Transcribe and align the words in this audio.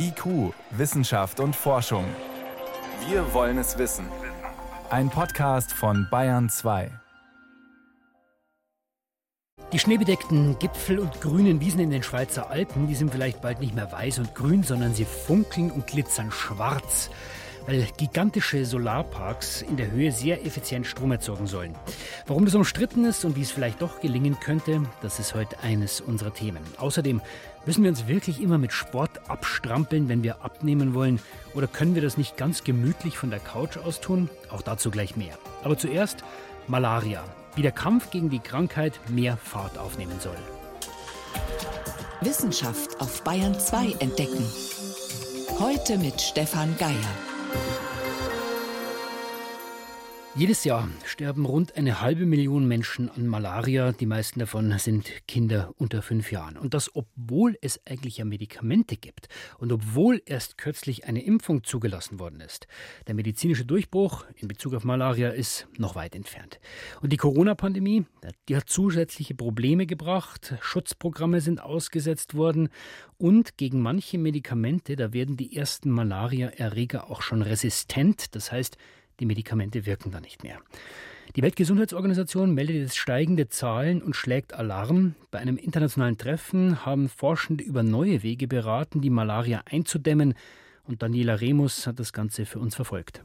IQ, 0.00 0.54
Wissenschaft 0.70 1.40
und 1.40 1.56
Forschung. 1.56 2.04
Wir 3.08 3.34
wollen 3.34 3.58
es 3.58 3.78
wissen. 3.78 4.06
Ein 4.90 5.10
Podcast 5.10 5.72
von 5.72 6.06
Bayern 6.08 6.48
2. 6.48 6.90
Die 9.72 9.78
schneebedeckten 9.78 10.58
Gipfel 10.60 11.00
und 11.00 11.20
grünen 11.20 11.60
Wiesen 11.60 11.80
in 11.80 11.90
den 11.90 12.04
Schweizer 12.04 12.48
Alpen, 12.48 12.86
die 12.86 12.94
sind 12.94 13.10
vielleicht 13.10 13.42
bald 13.42 13.60
nicht 13.60 13.74
mehr 13.74 13.90
weiß 13.90 14.20
und 14.20 14.34
grün, 14.36 14.62
sondern 14.62 14.94
sie 14.94 15.04
funkeln 15.04 15.70
und 15.72 15.88
glitzern 15.88 16.30
schwarz 16.30 17.10
weil 17.68 17.86
gigantische 17.98 18.64
Solarparks 18.64 19.60
in 19.60 19.76
der 19.76 19.90
Höhe 19.90 20.10
sehr 20.10 20.44
effizient 20.46 20.86
Strom 20.86 21.12
erzeugen 21.12 21.46
sollen. 21.46 21.74
Warum 22.26 22.46
das 22.46 22.54
umstritten 22.54 23.04
ist 23.04 23.26
und 23.26 23.36
wie 23.36 23.42
es 23.42 23.50
vielleicht 23.50 23.82
doch 23.82 24.00
gelingen 24.00 24.40
könnte, 24.40 24.80
das 25.02 25.18
ist 25.18 25.34
heute 25.34 25.60
eines 25.60 26.00
unserer 26.00 26.32
Themen. 26.32 26.62
Außerdem 26.78 27.20
müssen 27.66 27.82
wir 27.82 27.90
uns 27.90 28.08
wirklich 28.08 28.40
immer 28.40 28.56
mit 28.56 28.72
Sport 28.72 29.28
abstrampeln, 29.28 30.08
wenn 30.08 30.22
wir 30.22 30.42
abnehmen 30.42 30.94
wollen, 30.94 31.20
oder 31.52 31.66
können 31.66 31.94
wir 31.94 32.00
das 32.00 32.16
nicht 32.16 32.38
ganz 32.38 32.64
gemütlich 32.64 33.18
von 33.18 33.28
der 33.28 33.40
Couch 33.40 33.76
aus 33.76 34.00
tun? 34.00 34.30
Auch 34.48 34.62
dazu 34.62 34.90
gleich 34.90 35.14
mehr. 35.16 35.36
Aber 35.62 35.76
zuerst 35.76 36.24
Malaria, 36.68 37.22
wie 37.54 37.62
der 37.62 37.72
Kampf 37.72 38.08
gegen 38.10 38.30
die 38.30 38.40
Krankheit 38.40 38.98
mehr 39.10 39.36
Fahrt 39.36 39.76
aufnehmen 39.76 40.18
soll. 40.20 40.38
Wissenschaft 42.22 42.98
auf 42.98 43.22
Bayern 43.24 43.60
2 43.60 43.96
entdecken. 43.98 44.46
Heute 45.58 45.98
mit 45.98 46.18
Stefan 46.18 46.74
Geier. 46.78 47.37
Jedes 50.38 50.62
Jahr 50.62 50.88
sterben 51.04 51.44
rund 51.46 51.76
eine 51.76 52.00
halbe 52.00 52.24
Million 52.24 52.68
Menschen 52.68 53.10
an 53.10 53.26
Malaria. 53.26 53.90
Die 53.90 54.06
meisten 54.06 54.38
davon 54.38 54.72
sind 54.78 55.10
Kinder 55.26 55.74
unter 55.78 56.00
fünf 56.00 56.30
Jahren. 56.30 56.56
Und 56.56 56.74
das, 56.74 56.94
obwohl 56.94 57.58
es 57.60 57.84
eigentlich 57.84 58.18
ja 58.18 58.24
Medikamente 58.24 58.96
gibt 58.96 59.28
und 59.58 59.72
obwohl 59.72 60.22
erst 60.26 60.56
kürzlich 60.56 61.06
eine 61.06 61.24
Impfung 61.24 61.64
zugelassen 61.64 62.20
worden 62.20 62.40
ist. 62.40 62.68
Der 63.08 63.16
medizinische 63.16 63.64
Durchbruch 63.64 64.26
in 64.36 64.46
Bezug 64.46 64.74
auf 64.74 64.84
Malaria 64.84 65.30
ist 65.30 65.66
noch 65.76 65.96
weit 65.96 66.14
entfernt. 66.14 66.60
Und 67.02 67.12
die 67.12 67.16
Corona-Pandemie, 67.16 68.06
die 68.48 68.54
hat 68.54 68.68
zusätzliche 68.68 69.34
Probleme 69.34 69.86
gebracht. 69.86 70.54
Schutzprogramme 70.60 71.40
sind 71.40 71.60
ausgesetzt 71.60 72.36
worden. 72.36 72.68
Und 73.16 73.56
gegen 73.56 73.82
manche 73.82 74.18
Medikamente, 74.18 74.94
da 74.94 75.12
werden 75.12 75.36
die 75.36 75.56
ersten 75.56 75.90
Malaria-Erreger 75.90 77.10
auch 77.10 77.22
schon 77.22 77.42
resistent. 77.42 78.36
Das 78.36 78.52
heißt, 78.52 78.78
die 79.20 79.26
Medikamente 79.26 79.86
wirken 79.86 80.10
dann 80.10 80.22
nicht 80.22 80.42
mehr. 80.42 80.58
Die 81.36 81.42
Weltgesundheitsorganisation 81.42 82.54
meldet 82.54 82.76
jetzt 82.76 82.96
steigende 82.96 83.48
Zahlen 83.48 84.02
und 84.02 84.16
schlägt 84.16 84.54
Alarm. 84.54 85.14
Bei 85.30 85.38
einem 85.38 85.58
internationalen 85.58 86.16
Treffen 86.16 86.86
haben 86.86 87.08
Forschende 87.08 87.62
über 87.62 87.82
neue 87.82 88.22
Wege 88.22 88.48
beraten, 88.48 89.02
die 89.02 89.10
Malaria 89.10 89.62
einzudämmen. 89.66 90.34
Und 90.84 91.02
Daniela 91.02 91.34
Remus 91.34 91.86
hat 91.86 91.98
das 91.98 92.14
Ganze 92.14 92.46
für 92.46 92.60
uns 92.60 92.74
verfolgt. 92.74 93.22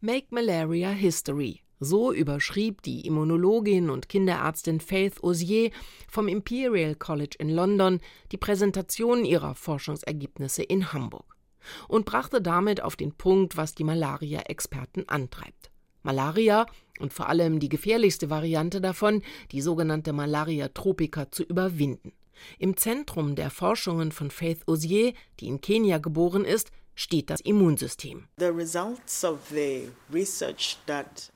Make 0.00 0.26
Malaria 0.30 0.90
History. 0.90 1.62
So 1.82 2.12
überschrieb 2.12 2.82
die 2.82 3.06
Immunologin 3.06 3.88
und 3.88 4.10
Kinderärztin 4.10 4.80
Faith 4.80 5.22
Osier 5.22 5.70
vom 6.08 6.28
Imperial 6.28 6.94
College 6.94 7.36
in 7.38 7.48
London 7.48 8.00
die 8.32 8.36
Präsentation 8.36 9.24
ihrer 9.24 9.54
Forschungsergebnisse 9.54 10.62
in 10.62 10.92
Hamburg 10.92 11.39
und 11.88 12.04
brachte 12.04 12.40
damit 12.40 12.82
auf 12.82 12.96
den 12.96 13.12
Punkt, 13.12 13.56
was 13.56 13.74
die 13.74 13.84
Malaria-Experten 13.84 15.08
antreibt. 15.08 15.70
Malaria 16.02 16.66
und 16.98 17.12
vor 17.12 17.28
allem 17.28 17.60
die 17.60 17.68
gefährlichste 17.68 18.30
Variante 18.30 18.80
davon, 18.80 19.22
die 19.52 19.60
sogenannte 19.60 20.12
Malaria 20.12 20.68
tropica, 20.68 21.30
zu 21.30 21.42
überwinden. 21.42 22.12
Im 22.58 22.76
Zentrum 22.76 23.34
der 23.34 23.50
Forschungen 23.50 24.12
von 24.12 24.30
Faith 24.30 24.66
Osier, 24.66 25.12
die 25.40 25.48
in 25.48 25.60
Kenia 25.60 25.98
geboren 25.98 26.44
ist, 26.44 26.70
steht 27.00 27.30
das 27.30 27.40
Immunsystem. 27.40 28.24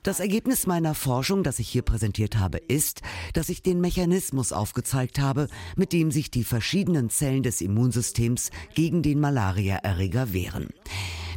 Das 0.03 0.19
Ergebnis 0.19 0.67
meiner 0.67 0.93
Forschung, 0.93 1.43
das 1.43 1.57
ich 1.57 1.67
hier 1.69 1.81
präsentiert 1.81 2.37
habe, 2.37 2.59
ist, 2.59 3.01
dass 3.33 3.49
ich 3.49 3.63
den 3.63 3.81
Mechanismus 3.81 4.53
aufgezeigt 4.53 5.17
habe, 5.17 5.47
mit 5.75 5.91
dem 5.91 6.11
sich 6.11 6.29
die 6.29 6.43
verschiedenen 6.43 7.09
Zellen 7.09 7.41
des 7.41 7.61
Immunsystems 7.61 8.51
gegen 8.75 9.01
den 9.01 9.19
Malariaerreger 9.19 10.33
wehren. 10.33 10.69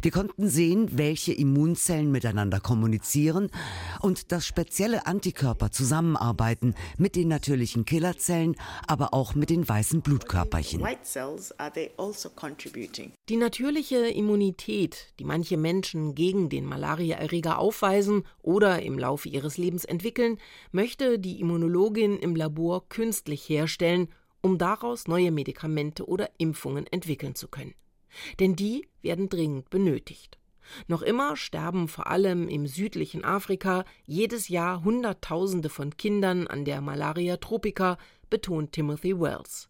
Wir 0.01 0.11
konnten 0.11 0.47
sehen, 0.47 0.97
welche 0.97 1.33
Immunzellen 1.33 2.09
miteinander 2.09 2.61
kommunizieren 2.61 3.49
und 3.99 4.31
dass 4.31 4.45
spezielle 4.45 5.05
Antikörper 5.05 5.71
zusammenarbeiten 5.71 6.73
mit 6.97 7.17
den 7.17 7.27
natürlichen 7.27 7.83
Killerzellen, 7.83 8.55
aber 8.87 9.13
auch 9.13 9.35
mit 9.35 9.49
den 9.49 9.67
weißen 9.67 10.01
Blutkörperchen. 10.01 10.81
Also 11.97 12.29
die 13.29 13.37
natürliche 13.37 14.07
Immunität, 14.07 15.13
die 15.19 15.25
manche 15.25 15.57
Menschen 15.57 16.15
gegen 16.15 16.49
den 16.49 16.65
Malariaerreger 16.65 17.59
aufweisen 17.59 18.23
oder 18.41 18.81
im 18.81 18.97
Laufe 18.97 19.27
ihres 19.27 19.57
Lebens 19.57 19.83
entwickeln, 19.83 20.37
möchte 20.71 21.19
die 21.19 21.41
Immunologin 21.41 22.17
im 22.17 22.35
Labor 22.35 22.87
künstlich 22.87 23.49
herstellen, 23.49 24.07
um 24.41 24.57
daraus 24.57 25.09
neue 25.09 25.31
Medikamente 25.31 26.07
oder 26.07 26.29
Impfungen 26.37 26.87
entwickeln 26.87 27.35
zu 27.35 27.49
können 27.49 27.73
denn 28.39 28.55
die 28.55 28.87
werden 29.01 29.29
dringend 29.29 29.69
benötigt. 29.69 30.37
Noch 30.87 31.01
immer 31.01 31.35
sterben 31.35 31.87
vor 31.87 32.07
allem 32.07 32.47
im 32.47 32.67
südlichen 32.67 33.23
Afrika 33.23 33.85
jedes 34.05 34.49
Jahr 34.49 34.83
Hunderttausende 34.83 35.69
von 35.69 35.97
Kindern 35.97 36.47
an 36.47 36.65
der 36.65 36.81
Malaria 36.81 37.37
tropica, 37.37 37.97
betont 38.29 38.73
Timothy 38.73 39.19
Wells. 39.19 39.69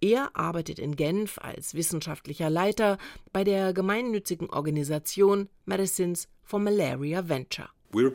Er 0.00 0.30
arbeitet 0.34 0.78
in 0.78 0.96
Genf 0.96 1.36
als 1.38 1.74
wissenschaftlicher 1.74 2.48
Leiter 2.48 2.96
bei 3.32 3.44
der 3.44 3.74
gemeinnützigen 3.74 4.48
Organisation 4.48 5.50
Medicines 5.66 6.26
for 6.42 6.58
Malaria 6.58 7.28
Venture. 7.28 7.68
Wir 7.90 8.12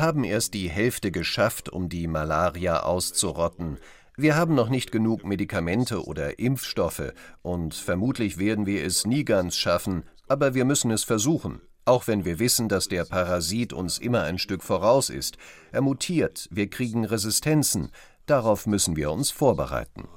haben 0.00 0.24
erst 0.24 0.54
die 0.54 0.68
Hälfte 0.68 1.12
geschafft, 1.12 1.68
um 1.68 1.88
die 1.88 2.08
Malaria 2.08 2.82
auszurotten. 2.82 3.78
Wir 4.20 4.34
haben 4.34 4.56
noch 4.56 4.68
nicht 4.68 4.90
genug 4.90 5.24
Medikamente 5.24 6.04
oder 6.04 6.40
Impfstoffe 6.40 7.12
und 7.42 7.72
vermutlich 7.72 8.36
werden 8.36 8.66
wir 8.66 8.84
es 8.84 9.06
nie 9.06 9.24
ganz 9.24 9.54
schaffen, 9.54 10.02
aber 10.26 10.54
wir 10.54 10.64
müssen 10.64 10.90
es 10.90 11.04
versuchen. 11.04 11.60
Auch 11.84 12.08
wenn 12.08 12.24
wir 12.24 12.40
wissen, 12.40 12.68
dass 12.68 12.88
der 12.88 13.04
Parasit 13.04 13.72
uns 13.72 13.98
immer 13.98 14.24
ein 14.24 14.38
Stück 14.38 14.64
voraus 14.64 15.08
ist. 15.08 15.38
Er 15.70 15.82
mutiert, 15.82 16.48
wir 16.50 16.68
kriegen 16.68 17.04
Resistenzen. 17.04 17.92
Darauf 18.26 18.66
müssen 18.66 18.96
wir 18.96 19.12
uns 19.12 19.30
vorbereiten. 19.30 20.08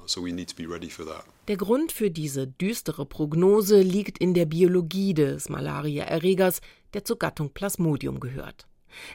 Der 1.46 1.56
Grund 1.56 1.92
für 1.92 2.10
diese 2.10 2.48
düstere 2.48 3.06
Prognose 3.06 3.82
liegt 3.82 4.18
in 4.18 4.34
der 4.34 4.46
Biologie 4.46 5.14
des 5.14 5.48
Malariaerregers, 5.48 6.60
der 6.92 7.04
zur 7.04 7.20
Gattung 7.20 7.50
Plasmodium 7.54 8.18
gehört. 8.18 8.66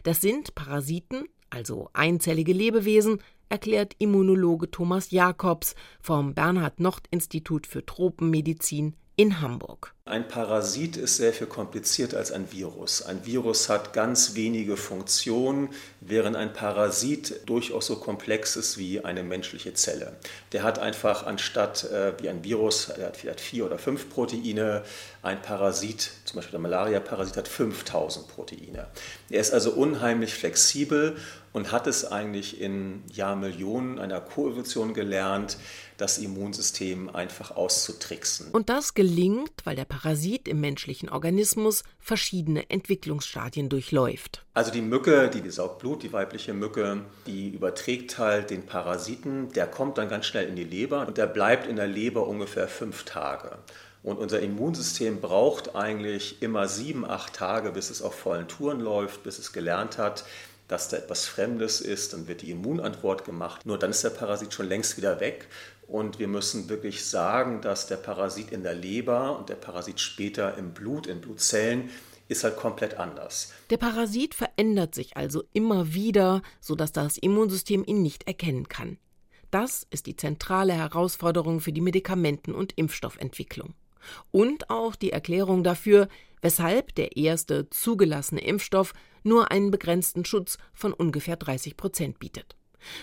Das 0.04 0.22
sind 0.22 0.56
Parasiten, 0.56 1.26
also 1.50 1.90
einzellige 1.92 2.54
Lebewesen, 2.54 3.20
erklärt 3.50 3.96
Immunologe 4.00 4.72
Thomas 4.72 5.12
Jakobs 5.12 5.76
vom 6.00 6.34
Bernhard-Nocht-Institut 6.34 7.68
für 7.68 7.86
Tropenmedizin 7.86 8.96
in 9.16 9.42
Hamburg. 9.42 9.96
Ein 10.08 10.28
Parasit 10.28 10.96
ist 10.96 11.18
sehr 11.18 11.34
viel 11.34 11.48
komplizierter 11.48 12.18
als 12.18 12.32
ein 12.32 12.52
Virus. 12.52 13.02
Ein 13.02 13.26
Virus 13.26 13.68
hat 13.68 13.92
ganz 13.92 14.36
wenige 14.36 14.78
Funktionen, 14.78 15.70
während 16.00 16.38
ein 16.38 16.54
Parasit 16.54 17.42
durchaus 17.46 17.88
so 17.88 17.98
komplex 17.98 18.56
ist 18.56 18.78
wie 18.78 19.04
eine 19.04 19.24
menschliche 19.24 19.74
Zelle. 19.74 20.16
Der 20.54 20.64
hat 20.64 20.80
einfach 20.80 21.26
anstatt 21.26 21.84
äh, 21.84 22.14
wie 22.22 22.30
ein 22.30 22.44
Virus, 22.44 22.92
der 22.98 23.08
hat 23.08 23.18
vielleicht 23.18 23.42
vier 23.42 23.66
oder 23.66 23.78
fünf 23.78 24.10
Proteine, 24.10 24.84
ein 25.24 25.42
Parasit, 25.42 26.10
zum 26.24 26.38
Beispiel 26.38 26.52
der 26.52 26.62
Malaria-Parasit, 26.62 27.36
hat 27.36 27.48
5000 27.50 28.30
Proteine. 28.30 28.88
Er 29.30 29.42
ist 29.42 29.54
also 29.54 29.72
unheimlich 29.72 30.34
flexibel 30.34 31.18
und 31.58 31.72
hat 31.72 31.88
es 31.88 32.06
eigentlich 32.06 32.62
in 32.62 33.04
Jahrmillionen 33.12 34.00
einer 34.00 34.22
Koevolution 34.22 34.94
gelernt, 34.94 35.58
das 35.98 36.20
Immunsystem 36.20 37.10
einfach 37.10 37.52
auszutricksen. 37.52 38.52
Und 38.52 38.70
das 38.70 38.94
gelingt, 38.94 39.52
weil 39.64 39.76
der 39.76 39.86
Parasit 39.86 39.97
im 40.48 40.60
menschlichen 40.60 41.10
Organismus 41.10 41.84
verschiedene 42.00 42.70
Entwicklungsstadien 42.70 43.70
durchläuft. 43.70 44.46
Also 44.54 44.72
die 44.72 44.82
Mücke, 44.82 45.30
die, 45.30 45.42
die 45.42 45.50
saugt 45.50 45.80
Blut, 45.80 46.04
die 46.04 46.14
weibliche 46.14 46.54
Mücke, 46.54 47.02
die 47.26 47.50
überträgt 47.50 48.18
halt 48.18 48.50
den 48.50 48.66
Parasiten, 48.66 49.52
der 49.54 49.68
kommt 49.68 49.98
dann 49.98 50.10
ganz 50.10 50.26
schnell 50.26 50.48
in 50.48 50.56
die 50.56 50.64
Leber 50.64 51.08
und 51.08 51.18
der 51.18 51.28
bleibt 51.28 51.68
in 51.68 51.76
der 51.76 51.88
Leber 51.88 52.28
ungefähr 52.28 52.68
fünf 52.68 53.04
Tage. 53.04 53.58
Und 54.04 54.18
unser 54.18 54.40
Immunsystem 54.40 55.20
braucht 55.20 55.76
eigentlich 55.76 56.42
immer 56.42 56.68
sieben, 56.68 57.04
acht 57.04 57.34
Tage, 57.34 57.72
bis 57.72 57.90
es 57.90 58.02
auf 58.02 58.16
vollen 58.16 58.48
Touren 58.48 58.80
läuft, 58.80 59.24
bis 59.24 59.38
es 59.40 59.52
gelernt 59.52 59.98
hat, 59.98 60.24
dass 60.68 60.90
da 60.90 60.98
etwas 60.98 61.26
Fremdes 61.26 61.82
ist, 61.82 62.14
dann 62.14 62.28
wird 62.28 62.42
die 62.42 62.52
Immunantwort 62.52 63.26
gemacht. 63.26 63.66
Nur 63.66 63.80
dann 63.80 63.92
ist 63.92 64.04
der 64.04 64.10
Parasit 64.10 64.54
schon 64.54 64.68
längst 64.68 64.98
wieder 64.98 65.20
weg. 65.20 65.48
Und 65.88 66.20
wir 66.20 66.28
müssen 66.28 66.68
wirklich 66.68 67.06
sagen, 67.06 67.62
dass 67.62 67.88
der 67.88 67.96
Parasit 67.96 68.52
in 68.52 68.62
der 68.62 68.76
Leber 68.76 69.40
und 69.40 69.48
der 69.48 69.56
Parasit 69.56 70.00
später 70.02 70.58
im 70.58 70.74
Blut, 70.74 71.08
in 71.08 71.22
Blutzellen, 71.22 71.90
ist 72.28 72.44
halt 72.44 72.58
komplett 72.58 72.96
anders. 72.96 73.54
Der 73.70 73.78
Parasit 73.78 74.34
verändert 74.36 74.94
sich 74.94 75.16
also 75.16 75.44
immer 75.54 75.94
wieder, 75.94 76.42
sodass 76.60 76.92
das 76.92 77.18
Immunsystem 77.18 77.86
ihn 77.86 78.02
nicht 78.02 78.28
erkennen 78.28 78.68
kann. 78.68 78.98
Das 79.50 79.88
ist 79.90 80.08
die 80.08 80.18
zentrale 80.18 80.74
Herausforderung 80.74 81.62
für 81.62 81.72
die 81.72 81.82
Medikamenten- 81.82 82.54
und 82.54 82.78
Impfstoffentwicklung. 82.78 83.74
Und 84.32 84.70
auch 84.70 84.96
die 84.96 85.12
Erklärung 85.12 85.64
dafür, 85.64 86.10
weshalb 86.42 86.96
der 86.96 87.16
erste 87.16 87.70
zugelassene 87.70 88.42
Impfstoff 88.42 88.94
nur 89.24 89.52
einen 89.52 89.72
begrenzten 89.72 90.26
Schutz 90.26 90.58
von 90.74 90.94
ungefähr 90.94 91.38
30 91.38 91.78
Prozent 91.78 92.20
bietet. 92.20 92.58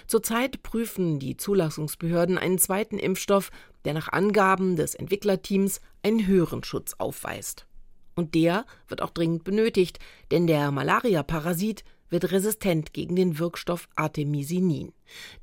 Zurzeit 0.07 0.63
prüfen 0.63 1.19
die 1.19 1.37
Zulassungsbehörden 1.37 2.39
einen 2.39 2.59
zweiten 2.59 2.99
Impfstoff, 2.99 3.51
der 3.85 3.95
nach 3.95 4.09
Angaben 4.09 4.77
des 4.77 4.95
Entwicklerteams 4.95 5.81
einen 6.03 6.27
höheren 6.27 6.65
Schutz 6.65 6.95
aufweist. 6.99 7.67
Und 8.15 8.35
der 8.35 8.65
wird 8.89 9.03
auch 9.03 9.11
dringend 9.11 9.45
benötigt, 9.45 9.99
denn 10.31 10.47
der 10.47 10.71
Malaria-Parasit 10.71 11.85
wird 12.11 12.31
resistent 12.31 12.93
gegen 12.93 13.17
den 13.17 13.39
Wirkstoff 13.39 13.89
Artemisinin. 13.97 14.93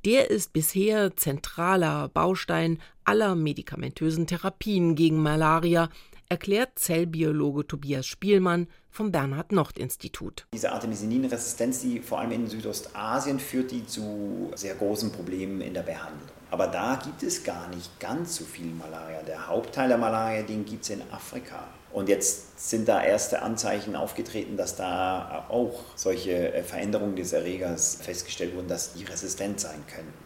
Der 0.04 0.30
ist 0.30 0.52
bisher 0.52 1.14
zentraler 1.16 2.08
Baustein 2.08 2.78
aller 3.04 3.34
medikamentösen 3.34 4.26
Therapien 4.26 4.94
gegen 4.94 5.22
Malaria, 5.22 5.90
erklärt 6.32 6.78
Zellbiologe 6.78 7.66
Tobias 7.66 8.06
Spielmann 8.06 8.66
vom 8.88 9.12
Bernhard-Nocht-Institut. 9.12 10.46
Diese 10.54 10.72
Artemisinin-Resistenz, 10.72 11.82
die 11.82 12.00
vor 12.00 12.20
allem 12.20 12.32
in 12.32 12.46
Südostasien 12.46 13.38
führt, 13.38 13.70
die 13.70 13.84
zu 13.84 14.50
sehr 14.54 14.74
großen 14.74 15.12
Problemen 15.12 15.60
in 15.60 15.74
der 15.74 15.82
Behandlung. 15.82 16.30
Aber 16.50 16.68
da 16.68 16.98
gibt 17.04 17.22
es 17.22 17.44
gar 17.44 17.68
nicht 17.68 18.00
ganz 18.00 18.36
so 18.36 18.44
viel 18.44 18.64
Malaria. 18.64 19.22
Der 19.24 19.46
Hauptteil 19.46 19.88
der 19.88 19.98
Malaria, 19.98 20.42
den 20.42 20.64
gibt 20.64 20.84
es 20.84 20.90
in 20.90 21.02
Afrika. 21.10 21.64
Und 21.92 22.08
jetzt 22.08 22.70
sind 22.70 22.88
da 22.88 23.04
erste 23.04 23.42
Anzeichen 23.42 23.94
aufgetreten, 23.94 24.56
dass 24.56 24.74
da 24.74 25.44
auch 25.50 25.80
solche 25.96 26.54
äh, 26.54 26.62
Veränderungen 26.62 27.14
des 27.14 27.34
Erregers 27.34 27.98
festgestellt 28.00 28.56
wurden, 28.56 28.68
dass 28.68 28.94
die 28.94 29.04
resistent 29.04 29.60
sein 29.60 29.84
könnten. 29.86 30.21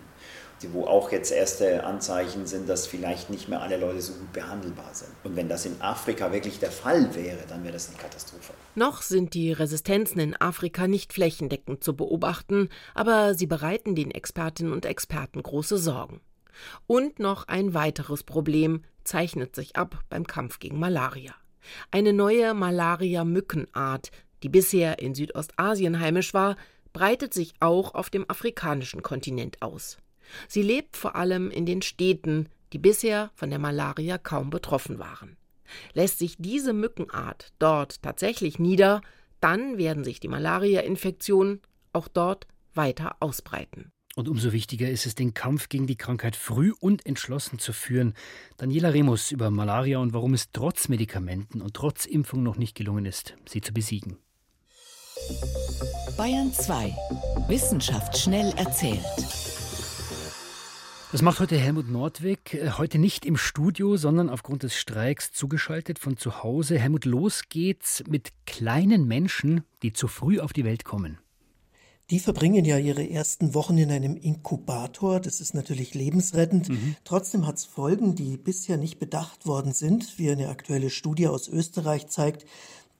Wo 0.73 0.85
auch 0.85 1.13
jetzt 1.13 1.31
erste 1.31 1.85
Anzeichen 1.85 2.47
sind, 2.47 2.69
dass 2.69 2.87
vielleicht 2.87 3.31
nicht 3.31 3.49
mehr 3.49 3.63
alle 3.63 3.77
Leute 3.77 4.01
so 4.01 4.15
gut 4.15 4.33
behandelbar 4.33 4.95
sind. 4.95 5.11
Und 5.23 5.37
wenn 5.37 5.49
das 5.49 5.67
in 5.67 5.81
Afrika 5.81 6.33
wirklich 6.33 6.59
der 6.59 6.71
Fall 6.71 7.15
wäre, 7.15 7.45
dann 7.49 7.63
wäre 7.63 7.75
das 7.75 7.89
eine 7.89 7.99
Katastrophe. 7.99 8.53
Noch 8.75 9.03
sind 9.03 9.35
die 9.35 9.53
Resistenzen 9.53 10.21
in 10.21 10.35
Afrika 10.35 10.89
nicht 10.89 11.13
flächendeckend 11.13 11.85
zu 11.85 11.95
beobachten, 11.95 12.69
aber 12.95 13.35
sie 13.35 13.47
bereiten 13.47 13.95
den 13.95 14.11
Expertinnen 14.11 14.73
und 14.73 14.87
Experten 14.87 15.43
große 15.43 15.79
Sorgen. 15.79 16.21
Und 16.87 17.19
noch 17.19 17.49
ein 17.49 17.75
weiteres 17.75 18.23
Problem 18.23 18.83
zeichnet 19.05 19.55
sich 19.55 19.77
ab 19.77 20.01
beim 20.09 20.27
Kampf 20.27 20.59
gegen 20.59 20.79
Malaria. 20.79 21.35
Eine 21.91 22.13
neue 22.13 22.55
Malaria-Mückenart, 22.55 24.11
die 24.43 24.49
bisher 24.49 24.99
in 25.01 25.15
Südostasien 25.15 26.01
heimisch 26.01 26.35
war, 26.35 26.57
breitet 26.93 27.35
sich 27.35 27.55
auch 27.61 27.95
auf 27.95 28.11
dem 28.11 28.29
afrikanischen 28.29 29.03
Kontinent 29.03 29.61
aus. 29.63 29.99
Sie 30.49 30.63
lebt 30.63 30.97
vor 30.97 31.17
allem 31.17 31.51
in 31.51 31.67
den 31.67 31.83
Städten, 31.83 32.49
die 32.73 32.79
bisher 32.79 33.31
von 33.35 33.51
der 33.51 33.59
Malaria 33.59 34.19
kaum 34.19 34.51
betroffen 34.51 34.99
waren. 34.99 35.37
Lässt 35.93 36.19
sich 36.19 36.37
diese 36.39 36.73
Mückenart 36.73 37.53
dort 37.59 38.03
tatsächlich 38.03 38.59
nieder, 38.59 39.01
dann 39.41 39.79
werden 39.79 40.05
sich 40.05 40.21
die 40.21 40.29
Malaria-Infektionen 40.29 41.61
auch 41.93 42.09
dort 42.09 42.47
weiter 42.75 43.17
ausbreiten. 43.21 43.91
Und 44.15 44.31
umso 44.31 44.53
wichtiger 44.53 44.89
ist 44.89 45.05
es, 45.05 45.15
den 45.15 45.35
Kampf 45.35 45.69
gegen 45.69 45.87
die 45.87 45.97
Krankheit 45.97 46.37
früh 46.37 46.73
und 46.81 47.05
entschlossen 47.05 47.59
zu 47.59 47.75
führen. 47.75 48.15
Daniela 48.57 48.89
Remus 48.95 49.31
über 49.31 49.51
Malaria 49.51 49.99
und 49.99 50.15
warum 50.15 50.33
es 50.33 50.53
trotz 50.53 50.89
Medikamenten 50.89 51.61
und 51.61 51.75
trotz 51.75 52.07
Impfung 52.07 52.43
noch 52.43 52.57
nicht 52.57 52.75
gelungen 52.75 53.05
ist, 53.05 53.35
sie 53.47 53.61
zu 53.61 53.75
besiegen. 53.75 54.17
Bayern 56.17 56.51
2. 56.51 56.95
Wissenschaft 57.49 58.17
schnell 58.17 58.55
erzählt. 58.57 59.05
Das 61.17 61.23
macht 61.23 61.41
heute 61.41 61.57
Helmut 61.57 61.89
Nordwig, 61.89 62.53
äh, 62.53 62.73
heute 62.73 62.99
nicht 62.99 63.25
im 63.25 63.39
Studio, 63.39 63.97
sondern 63.97 64.29
aufgrund 64.29 64.65
des 64.65 64.77
Streiks 64.77 65.33
zugeschaltet 65.33 65.99
von 65.99 66.19
zu 66.19 66.43
Hause. 66.43 66.79
Helmut, 66.79 67.07
los 67.07 67.45
geht's 67.49 68.05
mit 68.07 68.33
kleinen 68.45 69.07
Menschen, 69.09 69.63
die 69.83 69.95
zu 69.95 70.09
früh 70.09 70.41
auf 70.41 70.53
die 70.53 70.67
Welt 70.67 70.85
kommen. 70.85 71.17
Die 72.11 72.19
verbringen 72.19 72.67
ja 72.67 72.77
ihre 72.77 73.09
ersten 73.09 73.55
Wochen 73.55 73.79
in 73.79 73.91
einem 73.91 74.15
Inkubator. 74.15 75.19
Das 75.19 75.41
ist 75.41 75.55
natürlich 75.55 75.95
lebensrettend. 75.95 76.69
Mhm. 76.69 76.97
Trotzdem 77.05 77.47
hat 77.47 77.57
es 77.57 77.65
Folgen, 77.65 78.15
die 78.15 78.37
bisher 78.37 78.77
nicht 78.77 78.99
bedacht 78.99 79.47
worden 79.47 79.73
sind, 79.73 80.19
wie 80.19 80.31
eine 80.31 80.51
aktuelle 80.51 80.91
Studie 80.91 81.29
aus 81.29 81.49
Österreich 81.49 82.09
zeigt. 82.09 82.45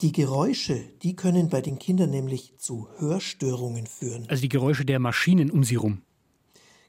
Die 0.01 0.13
Geräusche, 0.13 0.81
die 1.03 1.17
können 1.17 1.51
bei 1.51 1.61
den 1.61 1.79
Kindern 1.79 2.09
nämlich 2.09 2.55
zu 2.57 2.89
Hörstörungen 2.97 3.87
führen. 3.87 4.25
Also 4.29 4.41
die 4.41 4.49
Geräusche 4.49 4.87
der 4.87 5.01
Maschinen 5.01 5.51
um 5.51 5.65
sie 5.65 5.77
rum. 5.77 6.01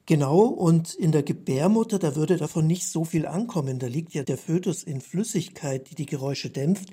Genau, 0.08 0.40
und 0.46 0.94
in 0.94 1.12
der 1.12 1.22
Gebärmutter, 1.22 2.00
da 2.00 2.16
würde 2.16 2.38
davon 2.38 2.66
nicht 2.66 2.88
so 2.88 3.04
viel 3.04 3.26
ankommen. 3.26 3.78
Da 3.78 3.88
liegt 3.88 4.14
ja 4.14 4.24
der 4.24 4.38
Fötus 4.38 4.82
in 4.84 5.02
Flüssigkeit, 5.02 5.92
die 5.92 5.96
die 5.96 6.06
Geräusche 6.06 6.50
dämpft. 6.50 6.92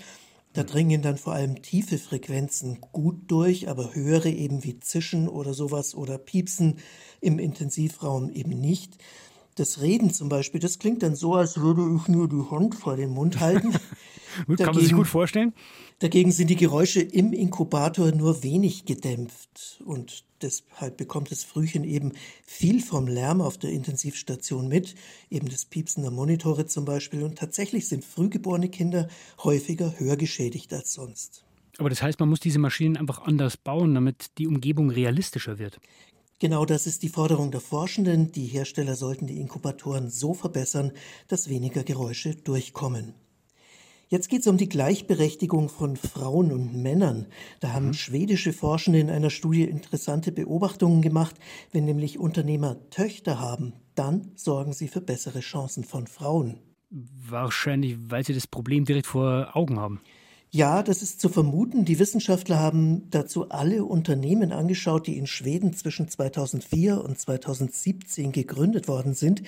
Da 0.53 0.65
dringen 0.65 1.01
dann 1.01 1.17
vor 1.17 1.33
allem 1.33 1.63
tiefe 1.63 1.99
Frequenzen 1.99 2.81
gut 2.91 3.31
durch, 3.31 3.69
aber 3.69 3.95
höhere 3.95 4.31
eben 4.31 4.65
wie 4.65 4.81
Zischen 4.81 5.29
oder 5.29 5.55
sowas 5.55 5.95
oder 5.95 6.19
Piepsen 6.19 6.79
im 7.21 7.39
Intensivraum 7.39 8.31
eben 8.31 8.61
nicht. 8.61 8.99
Das 9.55 9.81
Reden 9.81 10.13
zum 10.13 10.29
Beispiel, 10.29 10.59
das 10.59 10.81
klingt 10.81 11.05
dann 11.05 11.15
so, 11.15 11.35
als 11.35 11.61
würde 11.61 11.83
ich 11.97 12.09
nur 12.09 12.29
die 12.29 12.51
Hand 12.51 12.75
vor 12.75 12.97
den 12.97 13.11
Mund 13.11 13.39
halten. 13.39 13.77
Kann 14.35 14.57
dagegen, 14.57 14.75
man 14.75 14.85
sich 14.85 14.93
gut 14.95 15.07
vorstellen? 15.07 15.53
Dagegen 15.99 16.33
sind 16.33 16.49
die 16.49 16.57
Geräusche 16.57 17.01
im 17.01 17.33
Inkubator 17.33 18.13
nur 18.13 18.43
wenig 18.43 18.85
gedämpft 18.85 19.81
und 19.85 20.25
deshalb 20.43 20.97
bekommt 20.97 21.31
das 21.31 21.45
Frühchen 21.45 21.85
eben 21.85 22.13
viel 22.45 22.83
vom 22.83 23.07
Lärm 23.07 23.41
auf 23.41 23.59
der 23.59 23.71
Intensivstation 23.71 24.69
mit, 24.69 24.95
eben 25.31 25.49
das 25.49 25.65
Piepsen 25.65 26.03
der 26.03 26.13
Monitore 26.13 26.67
zum 26.67 26.85
Beispiel. 26.85 27.23
Und 27.23 27.39
tatsächlich 27.39 27.89
sind 27.89 28.05
frühgeborene 28.05 28.69
Kinder 28.69 29.09
häufiger 29.43 29.99
hörgeschädigt 29.99 30.73
als 30.73 30.93
sonst. 30.93 31.45
Aber 31.79 31.89
das 31.89 32.03
heißt, 32.03 32.21
man 32.21 32.29
muss 32.29 32.41
diese 32.41 32.59
Maschinen 32.59 32.97
einfach 32.97 33.23
anders 33.23 33.57
bauen, 33.57 33.95
damit 33.95 34.39
die 34.39 34.47
Umgebung 34.47 34.91
realistischer 34.91 35.59
wird. 35.59 35.81
Genau 36.41 36.65
das 36.65 36.87
ist 36.87 37.03
die 37.03 37.09
Forderung 37.09 37.51
der 37.51 37.61
Forschenden. 37.61 38.33
Die 38.33 38.47
Hersteller 38.47 38.97
sollten 38.97 39.27
die 39.27 39.41
Inkubatoren 39.41 40.11
so 40.11 40.35
verbessern, 40.35 40.93
dass 41.29 41.49
weniger 41.49 41.85
Geräusche 41.85 42.35
durchkommen. 42.35 43.15
Jetzt 44.09 44.29
geht 44.29 44.41
es 44.41 44.47
um 44.47 44.57
die 44.57 44.69
Gleichberechtigung 44.69 45.69
von 45.69 45.97
Frauen 45.97 46.53
und 46.53 46.75
Männern. 46.75 47.27
Da 47.61 47.73
haben 47.73 47.89
mhm. 47.89 47.95
schwedische 47.95 48.53
Forschende 48.53 49.01
in 49.01 49.11
einer 49.11 49.31
Studie 49.31 49.65
interessante 49.65 50.31
Beobachtungen 50.31 51.03
gemacht. 51.03 51.37
Wenn 51.73 51.85
nämlich 51.85 52.19
Unternehmer 52.19 52.77
Töchter 52.91 53.41
haben, 53.41 53.73
dann 53.95 54.33
sorgen 54.35 54.73
sie 54.73 54.89
für 54.89 55.01
bessere 55.01 55.41
Chancen 55.41 55.85
von 55.85 56.07
Frauen. 56.07 56.59
Wahrscheinlich, 56.91 57.97
weil 57.99 58.25
sie 58.25 58.35
das 58.35 58.47
Problem 58.47 58.85
direkt 58.85 59.07
vor 59.07 59.57
Augen 59.57 59.81
haben. 59.81 60.01
Ja, 60.55 60.85
das 60.85 61.03
ist 61.03 61.21
zu 61.21 61.29
vermuten. 61.29 61.85
Die 61.85 61.99
Wissenschaftler 61.99 62.61
haben 62.61 63.11
dazu 63.11 63.49
alle 63.49 63.85
Unternehmen 63.85 64.53
angeschaut, 64.53 65.09
die 65.09 65.19
in 65.19 65.27
Schweden 65.27 65.75
zwischen 65.75 66.07
2004 66.07 67.03
und 67.03 67.19
2017 67.19 68.31
gegründet 68.31 68.87
worden 68.87 69.15
sind. 69.15 69.43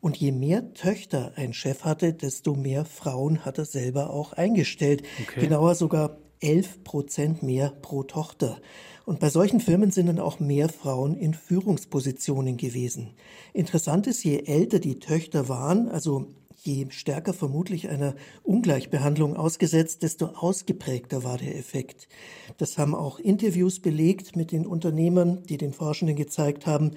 Und 0.00 0.16
je 0.16 0.32
mehr 0.32 0.74
Töchter 0.74 1.30
ein 1.36 1.52
Chef 1.52 1.84
hatte, 1.84 2.12
desto 2.12 2.56
mehr 2.56 2.84
Frauen 2.84 3.44
hat 3.44 3.58
er 3.58 3.66
selber 3.66 4.10
auch 4.10 4.32
eingestellt. 4.32 5.04
Okay. 5.22 5.42
Genauer 5.42 5.76
sogar 5.76 6.18
11 6.40 6.82
Prozent 6.82 7.44
mehr 7.44 7.70
pro 7.80 8.02
Tochter. 8.02 8.60
Und 9.04 9.20
bei 9.20 9.30
solchen 9.30 9.60
Firmen 9.60 9.92
sind 9.92 10.06
dann 10.06 10.18
auch 10.18 10.40
mehr 10.40 10.68
Frauen 10.68 11.14
in 11.14 11.34
Führungspositionen 11.34 12.56
gewesen. 12.56 13.10
Interessant 13.52 14.08
ist, 14.08 14.24
je 14.24 14.40
älter 14.40 14.80
die 14.80 14.98
Töchter 14.98 15.48
waren, 15.48 15.88
also 15.88 16.34
je 16.62 16.86
stärker 16.90 17.32
vermutlich 17.32 17.88
einer 17.88 18.14
Ungleichbehandlung 18.42 19.36
ausgesetzt, 19.36 20.02
desto 20.02 20.26
ausgeprägter 20.26 21.24
war 21.24 21.38
der 21.38 21.56
Effekt. 21.56 22.08
Das 22.56 22.78
haben 22.78 22.94
auch 22.94 23.18
Interviews 23.18 23.80
belegt 23.80 24.36
mit 24.36 24.52
den 24.52 24.66
Unternehmern, 24.66 25.42
die 25.44 25.56
den 25.56 25.72
Forschenden 25.72 26.16
gezeigt 26.16 26.66
haben. 26.66 26.92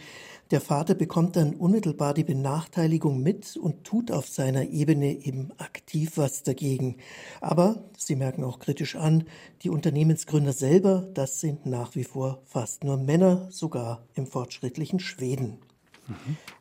Der 0.49 0.59
Vater 0.59 0.95
bekommt 0.95 1.37
dann 1.37 1.53
unmittelbar 1.53 2.13
die 2.13 2.25
Benachteiligung 2.25 3.23
mit 3.23 3.55
und 3.55 3.85
tut 3.85 4.11
auf 4.11 4.27
seiner 4.27 4.67
Ebene 4.69 5.25
eben 5.25 5.51
aktiv 5.57 6.13
was 6.15 6.43
dagegen. 6.43 6.97
Aber, 7.39 7.83
Sie 7.97 8.15
merken 8.15 8.43
auch 8.43 8.59
kritisch 8.59 8.95
an, 8.95 9.23
die 9.61 9.69
Unternehmensgründer 9.69 10.53
selber, 10.53 11.07
das 11.13 11.39
sind 11.39 11.65
nach 11.65 11.95
wie 11.95 12.03
vor 12.03 12.41
fast 12.45 12.83
nur 12.83 12.97
Männer, 12.97 13.47
sogar 13.51 14.03
im 14.15 14.25
fortschrittlichen 14.25 14.99
Schweden. 14.99 15.59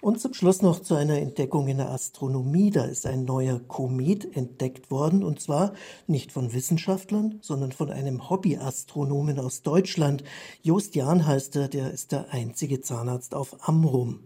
Und 0.00 0.20
zum 0.20 0.34
Schluss 0.34 0.62
noch 0.62 0.80
zu 0.80 0.94
einer 0.94 1.18
Entdeckung 1.18 1.68
in 1.68 1.78
der 1.78 1.90
Astronomie. 1.90 2.70
Da 2.70 2.84
ist 2.84 3.06
ein 3.06 3.24
neuer 3.24 3.60
Komet 3.60 4.36
entdeckt 4.36 4.90
worden 4.90 5.22
und 5.22 5.40
zwar 5.40 5.74
nicht 6.06 6.32
von 6.32 6.52
Wissenschaftlern, 6.52 7.38
sondern 7.42 7.72
von 7.72 7.90
einem 7.90 8.30
Hobbyastronomen 8.30 9.38
aus 9.38 9.62
Deutschland. 9.62 10.24
Jost 10.62 10.94
Jahn 10.94 11.26
heißt 11.26 11.56
er, 11.56 11.68
der 11.68 11.90
ist 11.90 12.12
der 12.12 12.32
einzige 12.32 12.80
Zahnarzt 12.80 13.34
auf 13.34 13.68
Amrum. 13.68 14.20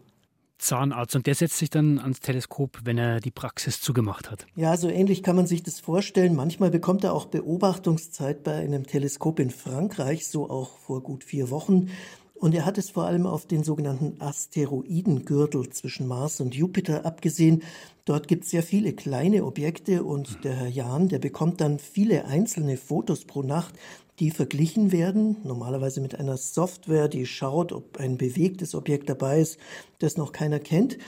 Zahnarzt 0.59 1.15
und 1.15 1.27
der 1.27 1.35
setzt 1.35 1.59
sich 1.59 1.69
dann 1.69 1.99
ans 1.99 2.21
Teleskop, 2.21 2.81
wenn 2.85 2.97
er 2.97 3.21
die 3.21 3.31
Praxis 3.31 3.81
zugemacht 3.81 4.31
hat. 4.31 4.47
Ja, 4.57 4.77
so 4.77 4.89
ähnlich 4.89 5.23
kann 5.23 5.37
man 5.37 5.47
sich 5.47 5.63
das 5.63 5.81
vorstellen. 5.81 6.35
Manchmal 6.35 6.71
bekommt 6.71 7.05
er 7.05 7.13
auch 7.13 7.27
Beobachtungszeit 7.27 8.43
bei 8.43 8.55
einem 8.55 8.87
Teleskop 8.87 9.41
in 9.41 9.51
Frankreich, 9.51 10.27
so 10.27 10.49
auch 10.49 10.79
vor 10.79 11.03
gut 11.03 11.25
vier 11.25 11.51
Wochen. 11.51 11.91
Und 12.35 12.55
er 12.55 12.67
hat 12.67 12.79
es 12.79 12.91
vor 12.91 13.05
allem 13.05 13.27
auf 13.27 13.47
den 13.47 13.63
sogenannten 13.63 14.21
Asteroidengürtel 14.21 15.71
zwischen 15.71 16.07
Mars 16.07 16.41
und 16.41 16.55
Jupiter 16.55 17.07
abgesehen. 17.07 17.63
Dort 18.05 18.29
gibt 18.29 18.45
es 18.45 18.51
sehr 18.51 18.63
viele 18.63 18.93
kleine 18.93 19.45
Objekte 19.45 20.03
und 20.03 20.45
der 20.45 20.55
Herr 20.55 20.69
Jahn, 20.69 21.09
der 21.09 21.21
bekommt 21.21 21.61
dann 21.61 21.79
viele 21.79 22.27
einzelne 22.27 22.77
Fotos 22.77 23.25
pro 23.25 23.43
Nacht, 23.43 23.75
die 24.19 24.31
verglichen 24.31 24.93
werden, 24.93 25.37
normalerweise 25.45 26.01
mit 26.01 26.19
einer 26.19 26.37
Software, 26.37 27.09
die 27.09 27.27
schaut, 27.27 27.73
ob 27.73 27.99
ein 27.99 28.19
bewegtes 28.19 28.75
Objekt 28.75 29.09
dabei 29.09 29.41
ist, 29.41 29.59
das 29.99 30.17
noch 30.17 30.33
keiner 30.33 30.61
kennt. 30.61 30.99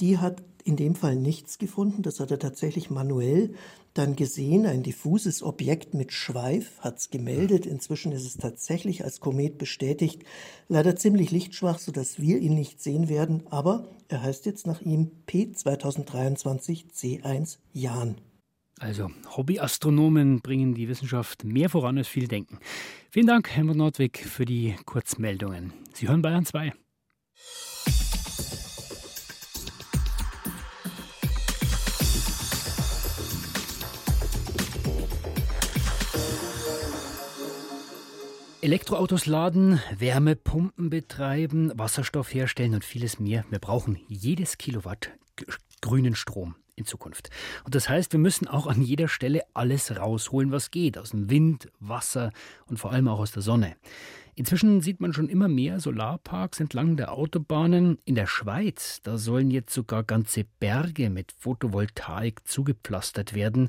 Die 0.00 0.18
hat 0.18 0.42
in 0.64 0.76
dem 0.76 0.94
Fall 0.94 1.16
nichts 1.16 1.58
gefunden, 1.58 2.02
das 2.02 2.18
hat 2.20 2.30
er 2.30 2.38
tatsächlich 2.38 2.90
manuell 2.90 3.54
dann 3.98 4.16
gesehen, 4.16 4.66
ein 4.66 4.82
diffuses 4.82 5.42
Objekt 5.42 5.94
mit 5.94 6.12
Schweif, 6.12 6.78
hat 6.80 6.98
es 6.98 7.10
gemeldet. 7.10 7.66
Inzwischen 7.66 8.12
ist 8.12 8.24
es 8.24 8.36
tatsächlich 8.36 9.04
als 9.04 9.20
Komet 9.20 9.58
bestätigt. 9.58 10.22
Leider 10.68 10.96
ziemlich 10.96 11.30
lichtschwach, 11.30 11.78
sodass 11.78 12.20
wir 12.20 12.38
ihn 12.38 12.54
nicht 12.54 12.82
sehen 12.82 13.08
werden, 13.08 13.44
aber 13.50 13.88
er 14.08 14.22
heißt 14.22 14.46
jetzt 14.46 14.66
nach 14.66 14.80
ihm 14.80 15.10
P 15.26 15.52
2023 15.52 16.86
C1 16.92 17.58
Jan. 17.72 18.16
Also 18.78 19.10
Hobbyastronomen 19.36 20.40
bringen 20.40 20.74
die 20.74 20.88
Wissenschaft 20.88 21.44
mehr 21.44 21.70
voran 21.70 21.96
als 21.96 22.08
viel 22.08 22.28
denken. 22.28 22.58
Vielen 23.10 23.26
Dank, 23.26 23.48
Helmut 23.48 23.76
Nordwig, 23.76 24.18
für 24.18 24.44
die 24.44 24.76
Kurzmeldungen. 24.84 25.72
Sie 25.94 26.08
hören 26.08 26.20
Bayern 26.20 26.44
2. 26.44 26.74
Elektroautos 38.66 39.26
laden, 39.26 39.78
Wärmepumpen 39.96 40.90
betreiben, 40.90 41.70
Wasserstoff 41.76 42.34
herstellen 42.34 42.74
und 42.74 42.82
vieles 42.82 43.20
mehr. 43.20 43.44
Wir 43.48 43.60
brauchen 43.60 44.00
jedes 44.08 44.58
Kilowatt 44.58 45.12
grünen 45.80 46.16
Strom 46.16 46.56
in 46.74 46.84
Zukunft. 46.84 47.30
Und 47.62 47.76
das 47.76 47.88
heißt, 47.88 48.10
wir 48.10 48.18
müssen 48.18 48.48
auch 48.48 48.66
an 48.66 48.82
jeder 48.82 49.06
Stelle 49.06 49.42
alles 49.54 49.96
rausholen, 49.96 50.50
was 50.50 50.72
geht, 50.72 50.98
aus 50.98 51.10
dem 51.10 51.30
Wind, 51.30 51.68
Wasser 51.78 52.32
und 52.66 52.80
vor 52.80 52.90
allem 52.90 53.06
auch 53.06 53.20
aus 53.20 53.30
der 53.30 53.42
Sonne. 53.42 53.76
Inzwischen 54.34 54.80
sieht 54.80 55.00
man 55.00 55.12
schon 55.12 55.28
immer 55.28 55.46
mehr 55.46 55.78
Solarparks 55.78 56.58
entlang 56.58 56.96
der 56.96 57.12
Autobahnen. 57.12 57.98
In 58.04 58.16
der 58.16 58.26
Schweiz, 58.26 59.00
da 59.04 59.16
sollen 59.16 59.52
jetzt 59.52 59.74
sogar 59.74 60.02
ganze 60.02 60.42
Berge 60.58 61.08
mit 61.08 61.30
Photovoltaik 61.38 62.40
zugepflastert 62.48 63.32
werden. 63.32 63.68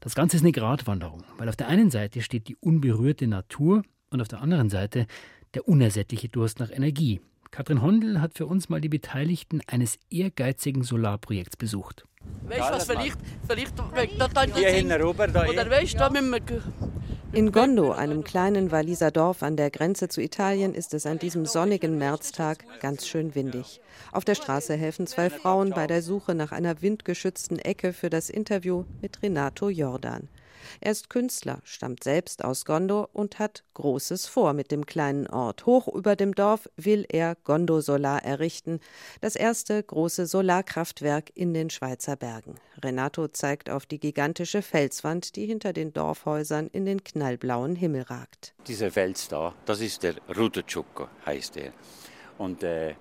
Das 0.00 0.16
Ganze 0.16 0.36
ist 0.36 0.42
eine 0.42 0.50
Gratwanderung, 0.50 1.22
weil 1.38 1.48
auf 1.48 1.54
der 1.54 1.68
einen 1.68 1.92
Seite 1.92 2.22
steht 2.22 2.48
die 2.48 2.56
unberührte 2.56 3.28
Natur 3.28 3.84
und 4.12 4.20
auf 4.20 4.28
der 4.28 4.40
anderen 4.40 4.70
Seite 4.70 5.06
der 5.54 5.68
unersättliche 5.68 6.28
Durst 6.28 6.60
nach 6.60 6.70
Energie. 6.70 7.20
Katrin 7.50 7.82
Hondel 7.82 8.20
hat 8.20 8.34
für 8.34 8.46
uns 8.46 8.70
mal 8.70 8.80
die 8.80 8.88
Beteiligten 8.88 9.60
eines 9.66 9.98
ehrgeizigen 10.10 10.82
Solarprojekts 10.82 11.56
besucht. 11.56 12.06
Weißt 12.46 12.60
du 12.60 12.74
was, 12.74 12.84
vielleicht, 12.84 13.18
vielleicht 13.46 14.18
da, 14.18 14.28
da, 14.28 14.44
Hier 14.44 14.70
hinten 14.70 14.92
rüber, 14.92 15.26
da 15.26 15.46
Oder 15.46 15.68
weißt 15.68 16.00
da 16.00 16.10
wir 16.12 16.22
in 17.34 17.50
Gondo, 17.50 17.92
einem 17.92 18.24
kleinen 18.24 18.70
Walliser 18.70 19.10
Dorf 19.10 19.42
an 19.42 19.56
der 19.56 19.70
Grenze 19.70 20.08
zu 20.08 20.20
Italien, 20.20 20.74
ist 20.74 20.92
es 20.92 21.06
an 21.06 21.18
diesem 21.18 21.46
sonnigen 21.46 21.96
Märztag 21.96 22.64
ganz 22.80 23.06
schön 23.06 23.34
windig. 23.34 23.80
Auf 24.12 24.26
der 24.26 24.34
Straße 24.34 24.74
helfen 24.74 25.06
zwei 25.06 25.30
Frauen 25.30 25.70
bei 25.70 25.86
der 25.86 26.02
Suche 26.02 26.34
nach 26.34 26.52
einer 26.52 26.82
windgeschützten 26.82 27.58
Ecke 27.58 27.94
für 27.94 28.10
das 28.10 28.28
Interview 28.28 28.84
mit 29.00 29.22
Renato 29.22 29.70
Jordan. 29.70 30.28
Er 30.80 30.92
ist 30.92 31.10
Künstler, 31.10 31.60
stammt 31.64 32.04
selbst 32.04 32.44
aus 32.44 32.64
Gondo 32.64 33.08
und 33.12 33.38
hat 33.38 33.64
Großes 33.74 34.26
vor 34.26 34.52
mit 34.52 34.70
dem 34.70 34.86
kleinen 34.86 35.26
Ort. 35.26 35.66
Hoch 35.66 35.88
über 35.88 36.16
dem 36.16 36.34
Dorf 36.34 36.68
will 36.76 37.06
er 37.08 37.36
Gondo 37.44 37.80
Solar 37.80 38.24
errichten, 38.24 38.80
das 39.20 39.36
erste 39.36 39.82
große 39.82 40.26
Solarkraftwerk 40.26 41.30
in 41.34 41.54
den 41.54 41.70
Schweizer 41.70 42.16
Bergen. 42.16 42.56
Renato 42.82 43.28
zeigt 43.28 43.70
auf 43.70 43.86
die 43.86 44.00
gigantische 44.00 44.62
Felswand, 44.62 45.36
die 45.36 45.46
hinter 45.46 45.72
den 45.72 45.92
Dorfhäusern 45.92 46.68
in 46.68 46.84
den 46.84 47.04
knallblauen 47.04 47.76
Himmel 47.76 48.02
ragt. 48.02 48.54
Dieser 48.66 48.90
Fels 48.90 49.28
da, 49.28 49.54
das 49.66 49.80
ist 49.80 50.02
der 50.02 50.14
Ruderchucco, 50.36 51.08
heißt 51.26 51.56
er. 51.56 51.72
Und 52.38 52.62
äh, 52.62 52.94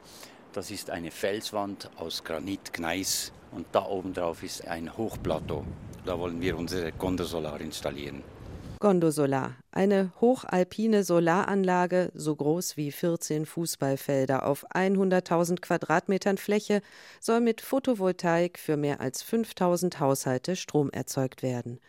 das 0.53 0.69
ist 0.69 0.89
eine 0.89 1.11
Felswand 1.11 1.89
aus 1.95 2.23
Granitgneis 2.23 3.31
und 3.51 3.67
da 3.71 3.85
oben 3.85 4.13
drauf 4.13 4.43
ist 4.43 4.67
ein 4.67 4.95
Hochplateau. 4.97 5.65
Da 6.05 6.17
wollen 6.17 6.41
wir 6.41 6.57
unsere 6.57 6.91
Gondosolar 6.93 7.61
installieren. 7.61 8.23
Gondosolar, 8.81 9.53
eine 9.71 10.11
hochalpine 10.19 11.03
Solaranlage, 11.03 12.11
so 12.15 12.35
groß 12.35 12.77
wie 12.77 12.91
14 12.91 13.45
Fußballfelder 13.45 14.43
auf 14.45 14.65
100.000 14.71 15.61
Quadratmetern 15.61 16.39
Fläche, 16.39 16.81
soll 17.19 17.41
mit 17.41 17.61
Photovoltaik 17.61 18.57
für 18.57 18.77
mehr 18.77 18.99
als 18.99 19.21
5000 19.21 19.99
Haushalte 19.99 20.55
Strom 20.55 20.89
erzeugt 20.89 21.43
werden. 21.43 21.79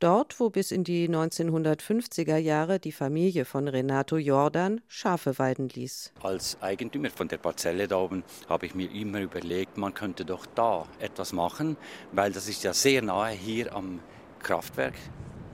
Dort, 0.00 0.40
wo 0.40 0.50
bis 0.50 0.72
in 0.72 0.82
die 0.82 1.08
1950er 1.08 2.36
Jahre 2.36 2.80
die 2.80 2.90
Familie 2.90 3.44
von 3.44 3.68
Renato 3.68 4.16
Jordan 4.16 4.80
Schafe 4.88 5.38
weiden 5.38 5.68
ließ. 5.68 6.12
Als 6.20 6.60
Eigentümer 6.60 7.10
von 7.10 7.28
der 7.28 7.38
Parzelle 7.38 7.86
da 7.86 7.98
oben 7.98 8.24
habe 8.48 8.66
ich 8.66 8.74
mir 8.74 8.90
immer 8.90 9.20
überlegt, 9.20 9.78
man 9.78 9.94
könnte 9.94 10.24
doch 10.24 10.46
da 10.46 10.88
etwas 10.98 11.32
machen, 11.32 11.76
weil 12.10 12.32
das 12.32 12.48
ist 12.48 12.64
ja 12.64 12.74
sehr 12.74 13.02
nahe 13.02 13.30
hier 13.34 13.72
am 13.72 14.00
Kraftwerk 14.40 14.94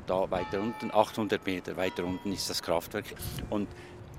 da 0.07 0.31
weiter 0.31 0.61
unten, 0.61 0.91
800 0.93 1.45
Meter 1.47 1.77
weiter 1.77 2.05
unten 2.05 2.33
ist 2.33 2.49
das 2.49 2.63
Kraftwerk. 2.63 3.07
Und 3.51 3.69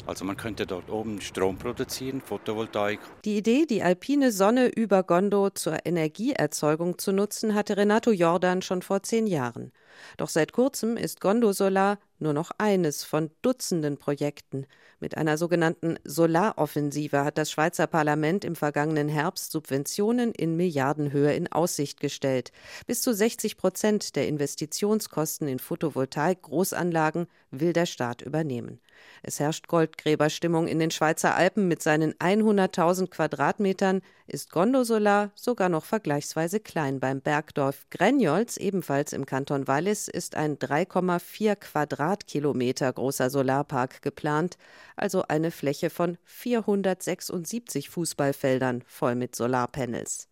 also 0.07 0.23
man 0.23 0.37
könnte 0.37 0.65
dort 0.65 0.89
oben 0.89 1.19
Strom 1.19 1.57
produzieren, 1.57 2.21
Photovoltaik. 2.21 2.99
Die 3.25 3.37
Idee, 3.37 3.65
die 3.65 3.83
alpine 3.83 4.31
Sonne 4.31 4.67
über 4.67 5.03
Gondo 5.03 5.49
zur 5.49 5.85
Energieerzeugung 5.85 6.97
zu 6.97 7.11
nutzen, 7.11 7.53
hatte 7.53 7.75
Renato 7.75 8.11
Jordan 8.11 8.61
schon 8.61 8.81
vor 8.81 9.03
zehn 9.03 9.27
Jahren. 9.27 9.73
Doch 10.15 10.29
seit 10.29 10.53
kurzem 10.53 10.95
ist 10.95 11.19
Gondo 11.19 11.51
Solar 11.51 11.97
nur 12.19 12.33
noch 12.33 12.51
eines 12.57 13.03
von 13.03 13.31
Dutzenden 13.41 13.97
Projekten. 13.97 14.65
Mit 14.99 15.15
einer 15.15 15.37
sogenannten 15.37 15.97
Solaroffensive 16.03 17.23
hat 17.23 17.37
das 17.37 17.51
Schweizer 17.51 17.85
Parlament 17.85 18.43
im 18.43 18.55
vergangenen 18.55 19.09
Herbst 19.09 19.51
Subventionen 19.51 20.31
in 20.31 20.57
Milliardenhöhe 20.57 21.33
in 21.33 21.51
Aussicht 21.51 21.99
gestellt. 21.99 22.51
Bis 22.87 23.01
zu 23.01 23.13
60 23.13 23.57
Prozent 23.57 24.15
der 24.15 24.27
Investitionskosten 24.27 25.47
in 25.47 25.59
Photovoltaik-Großanlagen 25.59 27.27
will 27.51 27.73
der 27.73 27.85
Staat 27.85 28.21
übernehmen. 28.21 28.79
Es 29.21 29.39
herrscht 29.39 29.67
Goldgräberstimmung 29.67 30.67
in 30.67 30.79
den 30.79 30.91
Schweizer 30.91 31.35
Alpen 31.35 31.67
mit 31.67 31.81
seinen 31.83 32.13
100.000 32.13 33.09
Quadratmetern, 33.09 34.01
ist 34.27 34.51
Gondosolar 34.51 35.31
sogar 35.35 35.69
noch 35.69 35.85
vergleichsweise 35.85 36.59
klein. 36.59 36.99
Beim 36.99 37.21
Bergdorf 37.21 37.85
Grenjolz, 37.89 38.57
ebenfalls 38.57 39.13
im 39.13 39.25
Kanton 39.25 39.67
Wallis, 39.67 40.07
ist 40.07 40.35
ein 40.35 40.57
3,4 40.57 41.55
Quadratkilometer 42.07 42.93
großer 42.93 43.29
Solarpark 43.29 44.01
geplant, 44.01 44.57
also 44.95 45.23
eine 45.27 45.51
Fläche 45.51 45.89
von 45.89 46.17
476 46.23 47.89
Fußballfeldern 47.89 48.83
voll 48.87 49.15
mit 49.15 49.35
Solarpanels. 49.35 50.29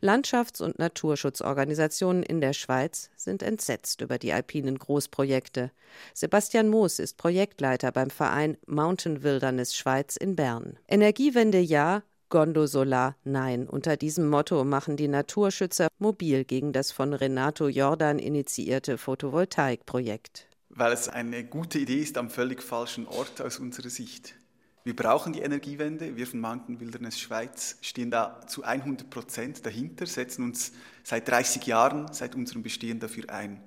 Landschafts- 0.00 0.62
und 0.62 0.78
Naturschutzorganisationen 0.78 2.22
in 2.22 2.40
der 2.40 2.52
Schweiz 2.52 3.10
sind 3.16 3.42
entsetzt 3.42 4.00
über 4.00 4.18
die 4.18 4.32
alpinen 4.32 4.78
Großprojekte. 4.78 5.70
Sebastian 6.14 6.68
Moos 6.68 6.98
ist 6.98 7.16
Projektleiter 7.16 7.90
beim 7.92 8.10
Verein 8.10 8.56
Mountain 8.66 9.22
Wilderness 9.22 9.76
Schweiz 9.76 10.16
in 10.16 10.36
Bern. 10.36 10.78
Energiewende 10.88 11.58
ja, 11.58 12.02
Gondo 12.28 12.66
Solar 12.66 13.16
nein. 13.24 13.68
Unter 13.68 13.96
diesem 13.96 14.28
Motto 14.28 14.64
machen 14.64 14.96
die 14.96 15.08
Naturschützer 15.08 15.88
mobil 15.98 16.44
gegen 16.44 16.72
das 16.72 16.92
von 16.92 17.12
Renato 17.14 17.68
Jordan 17.68 18.18
initiierte 18.18 18.98
Photovoltaikprojekt. 18.98 20.48
Weil 20.78 20.92
es 20.92 21.08
eine 21.08 21.42
gute 21.42 21.80
Idee 21.80 21.98
ist 21.98 22.16
am 22.18 22.30
völlig 22.30 22.62
falschen 22.62 23.08
Ort 23.08 23.40
aus 23.40 23.58
unserer 23.58 23.90
Sicht. 23.90 24.36
Wir 24.84 24.94
brauchen 24.94 25.32
die 25.32 25.40
Energiewende. 25.40 26.14
Wir 26.16 26.24
von 26.24 26.38
Mountain 26.38 26.78
Wilderness 26.78 27.18
Schweiz 27.18 27.78
stehen 27.80 28.12
da 28.12 28.46
zu 28.46 28.62
100 28.62 29.10
Prozent 29.10 29.66
dahinter, 29.66 30.06
setzen 30.06 30.44
uns 30.44 30.70
seit 31.02 31.26
30 31.26 31.66
Jahren, 31.66 32.12
seit 32.12 32.36
unserem 32.36 32.62
Bestehen 32.62 33.00
dafür 33.00 33.28
ein. 33.28 33.60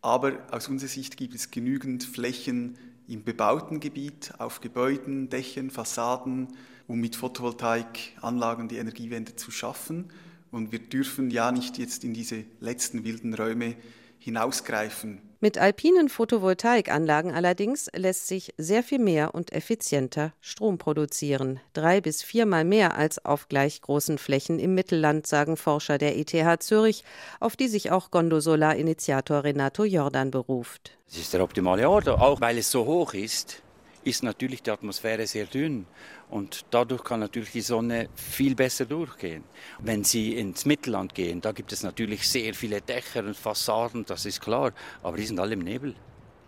Aber 0.00 0.38
aus 0.50 0.68
unserer 0.68 0.88
Sicht 0.88 1.18
gibt 1.18 1.34
es 1.34 1.50
genügend 1.50 2.02
Flächen 2.02 2.78
im 3.08 3.24
bebauten 3.24 3.78
Gebiet, 3.78 4.32
auf 4.38 4.62
Gebäuden, 4.62 5.28
Dächern, 5.28 5.68
Fassaden, 5.68 6.48
um 6.86 6.98
mit 6.98 7.14
Photovoltaikanlagen 7.14 8.68
die 8.68 8.78
Energiewende 8.78 9.36
zu 9.36 9.50
schaffen. 9.50 10.10
Und 10.50 10.72
wir 10.72 10.78
dürfen 10.78 11.30
ja 11.30 11.52
nicht 11.52 11.76
jetzt 11.76 12.04
in 12.04 12.14
diese 12.14 12.44
letzten 12.60 13.04
wilden 13.04 13.34
Räume 13.34 13.76
hinausgreifen. 14.18 15.22
Mit 15.40 15.56
alpinen 15.56 16.08
Photovoltaikanlagen 16.08 17.32
allerdings 17.32 17.88
lässt 17.94 18.26
sich 18.26 18.54
sehr 18.58 18.82
viel 18.82 18.98
mehr 18.98 19.36
und 19.36 19.52
effizienter 19.52 20.32
Strom 20.40 20.78
produzieren. 20.78 21.60
Drei 21.74 22.00
bis 22.00 22.24
viermal 22.24 22.64
mehr 22.64 22.96
als 22.96 23.24
auf 23.24 23.48
gleich 23.48 23.80
großen 23.80 24.18
Flächen 24.18 24.58
im 24.58 24.74
Mittelland, 24.74 25.28
sagen 25.28 25.56
Forscher 25.56 25.96
der 25.96 26.18
ETH 26.18 26.62
Zürich, 26.62 27.04
auf 27.38 27.54
die 27.54 27.68
sich 27.68 27.92
auch 27.92 28.10
Gondosolar-Initiator 28.10 29.44
Renato 29.44 29.84
Jordan 29.84 30.32
beruft. 30.32 30.98
Es 31.06 31.18
ist 31.18 31.32
der 31.32 31.42
optimale 31.44 31.88
Ort, 31.88 32.08
auch 32.08 32.40
weil 32.40 32.58
es 32.58 32.70
so 32.70 32.84
hoch 32.84 33.14
ist 33.14 33.62
ist 34.08 34.22
natürlich 34.22 34.62
die 34.62 34.70
Atmosphäre 34.70 35.26
sehr 35.26 35.46
dünn 35.46 35.86
und 36.30 36.64
dadurch 36.70 37.04
kann 37.04 37.20
natürlich 37.20 37.52
die 37.52 37.60
Sonne 37.60 38.08
viel 38.14 38.54
besser 38.54 38.86
durchgehen. 38.86 39.44
Wenn 39.78 40.04
Sie 40.04 40.36
ins 40.36 40.64
Mittelland 40.64 41.14
gehen, 41.14 41.40
da 41.40 41.52
gibt 41.52 41.72
es 41.72 41.82
natürlich 41.82 42.28
sehr 42.28 42.54
viele 42.54 42.80
Dächer 42.80 43.24
und 43.24 43.36
Fassaden, 43.36 44.04
das 44.06 44.26
ist 44.26 44.40
klar, 44.40 44.72
aber 45.02 45.16
die 45.16 45.26
sind 45.26 45.38
alle 45.40 45.54
im 45.54 45.60
Nebel. 45.60 45.94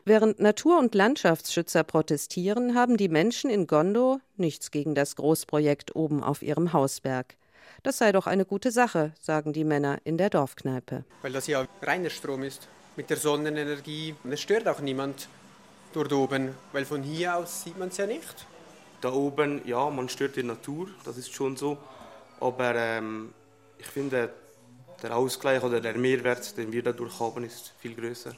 Während 0.04 0.40
Natur- 0.40 0.78
und 0.78 0.94
Landschaftsschützer 0.94 1.84
protestieren, 1.84 2.74
haben 2.74 2.96
die 2.96 3.08
Menschen 3.08 3.50
in 3.50 3.66
Gondo 3.66 4.18
nichts 4.36 4.70
gegen 4.70 4.94
das 4.94 5.14
Großprojekt 5.16 5.94
oben 5.94 6.24
auf 6.24 6.42
ihrem 6.42 6.72
Hausberg. 6.72 7.36
Das 7.82 7.98
sei 7.98 8.12
doch 8.12 8.26
eine 8.26 8.44
gute 8.44 8.70
Sache, 8.70 9.12
sagen 9.20 9.52
die 9.52 9.64
Männer 9.64 9.98
in 10.04 10.18
der 10.18 10.30
Dorfkneipe. 10.30 11.04
Weil 11.22 11.32
das 11.32 11.46
ja 11.46 11.66
reiner 11.82 12.10
Strom 12.10 12.42
ist, 12.42 12.68
mit 12.96 13.10
der 13.10 13.16
Sonnenenergie. 13.16 14.14
Und 14.24 14.32
es 14.32 14.40
stört 14.40 14.68
auch 14.68 14.80
niemand 14.80 15.28
dort 15.92 16.12
oben, 16.12 16.54
weil 16.72 16.84
von 16.84 17.02
hier 17.02 17.36
aus 17.36 17.62
sieht 17.62 17.78
man 17.78 17.88
es 17.88 17.96
ja 17.96 18.06
nicht. 18.06 18.46
Da 19.00 19.12
oben, 19.12 19.62
ja, 19.66 19.88
man 19.90 20.08
stört 20.08 20.36
die 20.36 20.42
Natur, 20.42 20.88
das 21.04 21.16
ist 21.16 21.32
schon 21.32 21.56
so. 21.56 21.78
Aber 22.40 22.74
ähm, 22.74 23.32
ich 23.78 23.86
finde, 23.86 24.30
der 25.02 25.16
Ausgleich 25.16 25.62
oder 25.62 25.80
der 25.80 25.96
Mehrwert, 25.96 26.56
den 26.56 26.72
wir 26.72 26.82
dadurch 26.82 27.18
haben, 27.18 27.44
ist 27.44 27.72
viel 27.78 27.94
größer. 27.94 28.34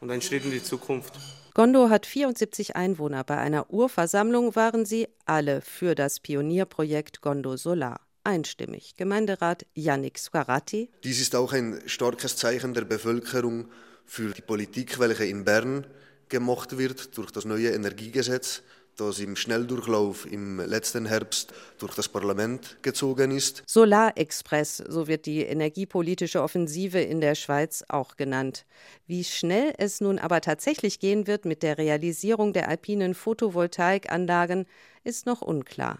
Und 0.00 0.10
ein 0.10 0.20
Schritt 0.20 0.44
in 0.44 0.50
die 0.50 0.62
Zukunft. 0.62 1.18
Gondo 1.54 1.90
hat 1.90 2.06
74 2.06 2.76
Einwohner. 2.76 3.24
Bei 3.24 3.38
einer 3.38 3.70
Urversammlung 3.70 4.56
waren 4.56 4.84
sie 4.84 5.08
alle 5.26 5.60
für 5.60 5.94
das 5.94 6.18
Pionierprojekt 6.18 7.20
Gondo 7.20 7.56
Solar 7.56 8.00
einstimmig. 8.24 8.94
Gemeinderat 8.96 9.66
Yannick 9.74 10.18
Scarati. 10.18 10.90
Dies 11.04 11.20
ist 11.20 11.34
auch 11.36 11.52
ein 11.52 11.82
starkes 11.86 12.36
Zeichen 12.36 12.74
der 12.74 12.84
Bevölkerung 12.84 13.68
für 14.06 14.30
die 14.30 14.42
Politik, 14.42 14.98
welche 14.98 15.24
in 15.24 15.44
Bern 15.44 15.86
gemacht 16.32 16.78
wird 16.78 17.16
durch 17.18 17.30
das 17.30 17.44
neue 17.44 17.68
Energiegesetz, 17.68 18.62
das 18.96 19.20
im 19.20 19.36
Schnelldurchlauf 19.36 20.26
im 20.30 20.60
letzten 20.60 21.04
Herbst 21.06 21.52
durch 21.78 21.94
das 21.94 22.08
Parlament 22.08 22.78
gezogen 22.82 23.30
ist. 23.30 23.62
Solarexpress, 23.66 24.78
so 24.78 25.06
wird 25.06 25.26
die 25.26 25.42
energiepolitische 25.42 26.42
Offensive 26.42 27.00
in 27.00 27.20
der 27.20 27.34
Schweiz 27.34 27.84
auch 27.88 28.16
genannt. 28.16 28.64
Wie 29.06 29.24
schnell 29.24 29.74
es 29.76 30.00
nun 30.00 30.18
aber 30.18 30.40
tatsächlich 30.40 31.00
gehen 31.00 31.26
wird 31.26 31.44
mit 31.44 31.62
der 31.62 31.76
Realisierung 31.76 32.54
der 32.54 32.68
alpinen 32.68 33.14
Photovoltaikanlagen, 33.14 34.64
ist 35.04 35.26
noch 35.26 35.42
unklar. 35.42 35.98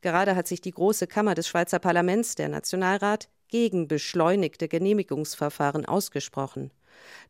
Gerade 0.00 0.36
hat 0.36 0.46
sich 0.46 0.60
die 0.60 0.72
Große 0.72 1.08
Kammer 1.08 1.34
des 1.34 1.48
Schweizer 1.48 1.80
Parlaments, 1.80 2.36
der 2.36 2.48
Nationalrat, 2.48 3.28
gegen 3.48 3.88
beschleunigte 3.88 4.68
Genehmigungsverfahren 4.68 5.86
ausgesprochen. 5.86 6.70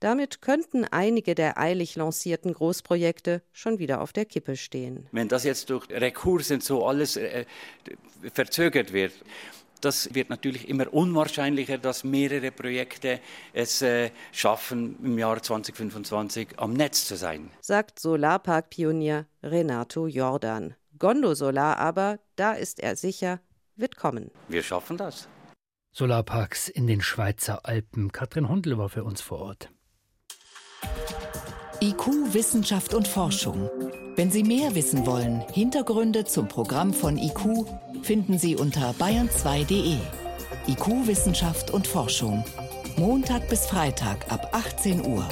Damit 0.01 0.43
könnten 0.43 0.85
einige 0.85 1.35
der 1.35 1.59
eilig 1.59 1.97
lancierten 1.97 2.53
Großprojekte 2.55 3.43
schon 3.53 3.79
wieder 3.79 4.01
auf 4.01 4.13
der 4.13 4.25
Kippe 4.25 4.57
stehen. 4.57 5.09
Wenn 5.13 5.29
das 5.29 5.45
jetzt 5.45 5.71
durch 5.71 5.89
Rekurse 5.91 6.55
und 6.55 6.65
so 6.65 6.85
alles 6.87 7.17
äh, 7.17 7.45
verzögert 8.33 8.93
wird, 8.93 9.13
das 9.81 10.15
wird 10.15 10.31
natürlich 10.31 10.69
immer 10.69 10.93
unwahrscheinlicher, 10.93 11.77
dass 11.77 12.05
mehrere 12.05 12.51
Projekte 12.53 13.21
es 13.53 13.83
äh, 13.83 14.11
schaffen, 14.31 14.97
im 15.03 15.19
Jahr 15.19 15.43
2025 15.43 16.51
am 16.57 16.73
Netz 16.73 17.07
zu 17.07 17.17
sein. 17.17 17.51
Sagt 17.61 17.99
Solarpark-Pionier 17.99 19.27
Renato 19.43 20.07
Jordan. 20.07 20.75
Gondo 20.99 21.35
Solar 21.35 21.79
aber, 21.79 22.21
da 22.37 22.53
ist 22.53 22.79
er 22.79 22.95
sicher, 22.97 23.41
wird 23.77 23.97
kommen. 23.97 24.31
Wir 24.49 24.63
schaffen 24.63 24.97
das. 24.97 25.29
Solarparks 25.95 26.69
in 26.69 26.87
den 26.87 27.03
Schweizer 27.03 27.67
Alpen. 27.67 28.13
Katrin 28.13 28.49
Hondel 28.49 28.79
war 28.79 28.89
für 28.89 29.05
uns 29.05 29.21
vor 29.21 29.41
Ort. 29.41 29.71
IQ, 31.83 32.33
Wissenschaft 32.33 32.95
und 32.95 33.07
Forschung. 33.07 33.69
Wenn 34.17 34.31
Sie 34.31 34.43
mehr 34.43 34.75
wissen 34.75 35.05
wollen, 35.05 35.41
Hintergründe 35.53 36.25
zum 36.25 36.49
Programm 36.49 36.95
von 36.95 37.19
IQ 37.19 37.67
finden 38.03 38.39
Sie 38.39 38.57
unter 38.57 38.93
bayern2.de. 38.93 39.99
IQ, 40.67 41.07
Wissenschaft 41.07 41.71
und 41.71 41.87
Forschung. 41.87 42.43
Montag 42.97 43.49
bis 43.51 43.67
Freitag 43.67 44.33
ab 44.33 44.49
18 44.53 45.05
Uhr. 45.05 45.29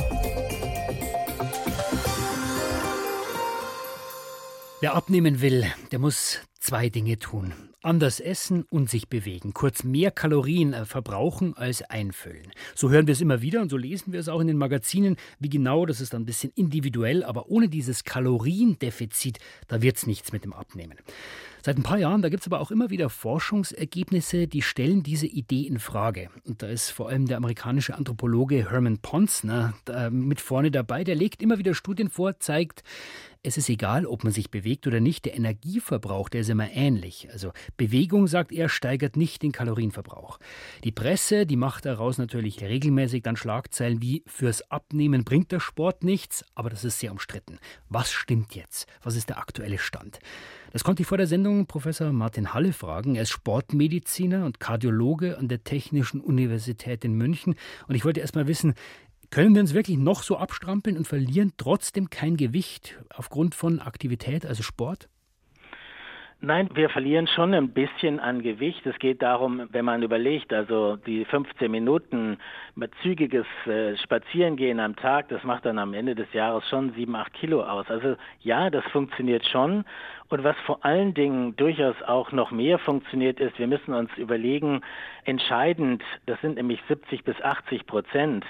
Wer 4.81 4.95
abnehmen 4.95 5.41
will, 5.41 5.65
der 5.91 5.99
muss 5.99 6.39
zwei 6.59 6.91
Dinge 6.91 7.19
tun. 7.19 7.70
Anders 7.83 8.21
essen 8.21 8.65
und 8.69 8.91
sich 8.91 9.09
bewegen. 9.09 9.55
Kurz 9.55 9.85
mehr 9.85 10.11
Kalorien 10.11 10.75
äh, 10.75 10.85
verbrauchen 10.85 11.57
als 11.57 11.83
einfüllen. 11.83 12.53
So 12.75 12.91
hören 12.91 13.07
wir 13.07 13.13
es 13.13 13.23
immer 13.23 13.41
wieder 13.41 13.63
und 13.63 13.71
so 13.71 13.79
lesen 13.79 14.13
wir 14.13 14.21
es 14.21 14.29
auch 14.29 14.41
in 14.41 14.49
den 14.49 14.59
Magazinen. 14.59 15.17
Wie 15.39 15.49
genau, 15.49 15.87
das 15.87 16.03
ist 16.03 16.13
dann 16.13 16.23
ein 16.23 16.27
bisschen 16.27 16.53
individuell, 16.55 17.25
aber 17.25 17.49
ohne 17.49 17.69
dieses 17.69 18.05
Kaloriendefizit, 18.05 19.39
da 19.69 19.81
wird 19.81 19.97
es 19.97 20.07
nichts 20.07 20.31
mit 20.31 20.45
dem 20.45 20.53
Abnehmen. 20.53 20.99
Seit 21.63 21.77
ein 21.77 21.83
paar 21.83 21.99
Jahren, 21.99 22.23
da 22.23 22.29
gibt 22.29 22.43
es 22.43 22.47
aber 22.47 22.61
auch 22.61 22.71
immer 22.71 22.91
wieder 22.91 23.11
Forschungsergebnisse, 23.11 24.49
die 24.49 24.63
stellen 24.63 25.03
diese 25.03 25.27
Idee 25.27 25.67
in 25.67 25.79
Frage. 25.79 26.31
Und 26.47 26.63
da 26.63 26.69
ist 26.69 26.91
vor 26.91 27.09
allem 27.09 27.27
der 27.27 27.37
amerikanische 27.37 27.95
Anthropologe 27.95 28.71
Herman 28.71 28.99
Ponsner 28.99 29.75
mit 30.11 30.41
vorne 30.41 30.71
dabei. 30.71 31.05
Der 31.05 31.15
legt 31.15 31.43
immer 31.43 31.59
wieder 31.59 31.75
Studien 31.75 32.09
vor, 32.09 32.39
zeigt, 32.39 32.83
es 33.43 33.57
ist 33.57 33.71
egal, 33.71 34.05
ob 34.05 34.23
man 34.23 34.35
sich 34.35 34.51
bewegt 34.51 34.87
oder 34.87 35.01
nicht, 35.01 35.25
der 35.25 35.35
Energieverbrauch, 35.35 36.29
der 36.29 36.43
ist 36.43 36.51
immer 36.51 36.71
ähnlich. 36.73 37.29
Also 37.33 37.53
Bewegung, 37.79 38.27
sagt 38.27 38.53
er, 38.53 38.69
steigert 38.69 39.17
nicht 39.17 39.43
den 39.43 39.53
Kalorienverbrauch. 39.53 40.39
Die 40.85 40.93
Presse, 40.93 41.47
die 41.47 41.57
macht 41.57 41.87
daraus 41.87 42.19
natürlich 42.19 42.63
regelmäßig 42.63 43.23
dann 43.23 43.37
Schlagzeilen 43.37 44.03
wie 44.03 44.23
fürs 44.27 44.71
Abnehmen 44.71 45.25
bringt 45.25 45.53
der 45.53 45.61
Sport 45.61 46.05
nichts, 46.05 46.45
aber 46.55 46.69
das 46.69 46.85
ist 46.85 47.01
sehr 47.01 47.13
umstritten. 47.13 47.59
Was 47.89 48.13
stimmt 48.13 48.55
jetzt? 48.55 48.87
Was 49.03 49.17
ist 49.17 49.31
der 49.31 49.39
aktuelle 49.39 49.79
Stand? 49.79 50.19
Das 50.73 50.85
konnte 50.85 51.03
ich 51.03 51.09
vor 51.09 51.19
der 51.19 51.27
Sendung 51.27 51.67
Professor 51.67 52.13
Martin 52.13 52.55
Halle 52.55 52.73
fragen. 52.73 53.17
Er 53.17 53.23
ist 53.23 53.31
Sportmediziner 53.31 54.45
und 54.45 54.61
Kardiologe 54.61 55.37
an 55.37 55.49
der 55.49 55.65
Technischen 55.65 56.21
Universität 56.21 57.05
in 57.05 57.15
München. 57.15 57.57
Und 57.89 57.97
ich 57.97 58.05
wollte 58.05 58.21
erst 58.21 58.37
mal 58.37 58.47
wissen, 58.47 58.75
können 59.31 59.55
wir 59.55 59.63
uns 59.63 59.75
wirklich 59.75 59.99
noch 59.99 60.23
so 60.23 60.37
abstrampeln 60.37 60.97
und 60.97 61.09
verlieren 61.09 61.53
trotzdem 61.57 62.09
kein 62.09 62.37
Gewicht 62.37 63.01
aufgrund 63.13 63.57
von 63.57 63.81
Aktivität, 63.81 64.47
also 64.47 64.63
Sport? 64.63 65.09
Nein, 66.43 66.71
wir 66.73 66.89
verlieren 66.89 67.27
schon 67.27 67.53
ein 67.53 67.69
bisschen 67.69 68.19
an 68.19 68.41
Gewicht. 68.41 68.87
Es 68.87 68.99
geht 68.99 69.21
darum, 69.21 69.69
wenn 69.73 69.85
man 69.85 70.03
überlegt, 70.03 70.55
also 70.55 70.97
die 70.97 71.27
15 71.27 71.71
Minuten 71.71 72.39
zügiges 73.03 73.45
äh, 73.67 73.95
Spazierengehen 73.99 74.81
am 74.81 74.97
Tag, 74.97 75.29
das 75.29 75.45
macht 75.45 75.67
dann 75.67 75.79
am 75.79 75.93
Ende 75.93 76.15
des 76.15 76.33
Jahres 76.33 76.67
schon 76.71 76.95
7, 76.95 77.15
8 77.15 77.35
Kilo 77.35 77.63
aus. 77.63 77.91
Also 77.91 78.17
ja, 78.41 78.71
das 78.71 78.85
funktioniert 78.87 79.45
schon. 79.47 79.85
Und 80.31 80.45
was 80.45 80.57
vor 80.65 80.85
allen 80.85 81.13
Dingen 81.13 81.57
durchaus 81.57 81.97
auch 82.07 82.31
noch 82.31 82.53
mehr 82.53 82.79
funktioniert 82.79 83.41
ist, 83.41 83.59
wir 83.59 83.67
müssen 83.67 83.93
uns 83.93 84.11
überlegen, 84.17 84.81
entscheidend, 85.25 86.05
das 86.27 86.41
sind 86.41 86.55
nämlich 86.55 86.81
70 86.89 87.25
bis 87.25 87.41
80 87.43 87.85
Prozent 87.87 88.45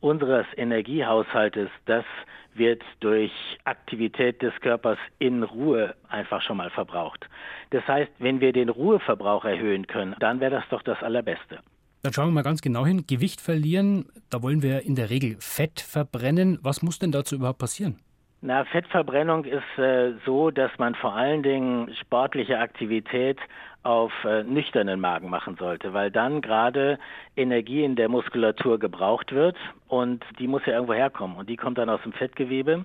unseres 0.00 0.46
Energiehaushaltes, 0.56 1.68
das 1.84 2.06
wird 2.54 2.82
durch 3.00 3.32
Aktivität 3.64 4.40
des 4.40 4.54
Körpers 4.62 4.98
in 5.18 5.42
Ruhe 5.42 5.94
einfach 6.08 6.40
schon 6.40 6.56
mal 6.56 6.70
verbraucht. 6.70 7.28
Das 7.68 7.86
heißt, 7.86 8.12
wenn 8.18 8.40
wir 8.40 8.54
den 8.54 8.70
Ruheverbrauch 8.70 9.44
erhöhen 9.44 9.86
können, 9.86 10.16
dann 10.18 10.40
wäre 10.40 10.52
das 10.52 10.64
doch 10.70 10.80
das 10.80 11.02
Allerbeste. 11.02 11.60
Dann 12.02 12.14
schauen 12.14 12.28
wir 12.28 12.32
mal 12.32 12.42
ganz 12.42 12.62
genau 12.62 12.86
hin. 12.86 13.06
Gewicht 13.06 13.42
verlieren, 13.42 14.06
da 14.30 14.42
wollen 14.42 14.62
wir 14.62 14.82
in 14.86 14.94
der 14.94 15.10
Regel 15.10 15.36
Fett 15.40 15.80
verbrennen. 15.80 16.58
Was 16.62 16.80
muss 16.80 16.98
denn 16.98 17.12
dazu 17.12 17.34
überhaupt 17.34 17.58
passieren? 17.58 17.98
Na, 18.42 18.64
Fettverbrennung 18.66 19.44
ist 19.44 19.78
äh, 19.78 20.12
so, 20.24 20.50
dass 20.50 20.70
man 20.78 20.94
vor 20.94 21.14
allen 21.14 21.42
Dingen 21.42 21.94
sportliche 22.00 22.58
Aktivität 22.58 23.38
auf 23.86 24.12
äh, 24.24 24.42
nüchternen 24.42 24.98
Magen 25.00 25.30
machen 25.30 25.56
sollte, 25.58 25.94
weil 25.94 26.10
dann 26.10 26.40
gerade 26.40 26.98
Energie 27.36 27.84
in 27.84 27.94
der 27.94 28.08
Muskulatur 28.08 28.80
gebraucht 28.80 29.32
wird 29.32 29.56
und 29.86 30.24
die 30.40 30.48
muss 30.48 30.66
ja 30.66 30.74
irgendwo 30.74 30.94
herkommen 30.94 31.36
und 31.36 31.48
die 31.48 31.56
kommt 31.56 31.78
dann 31.78 31.88
aus 31.88 32.02
dem 32.02 32.12
Fettgewebe. 32.12 32.84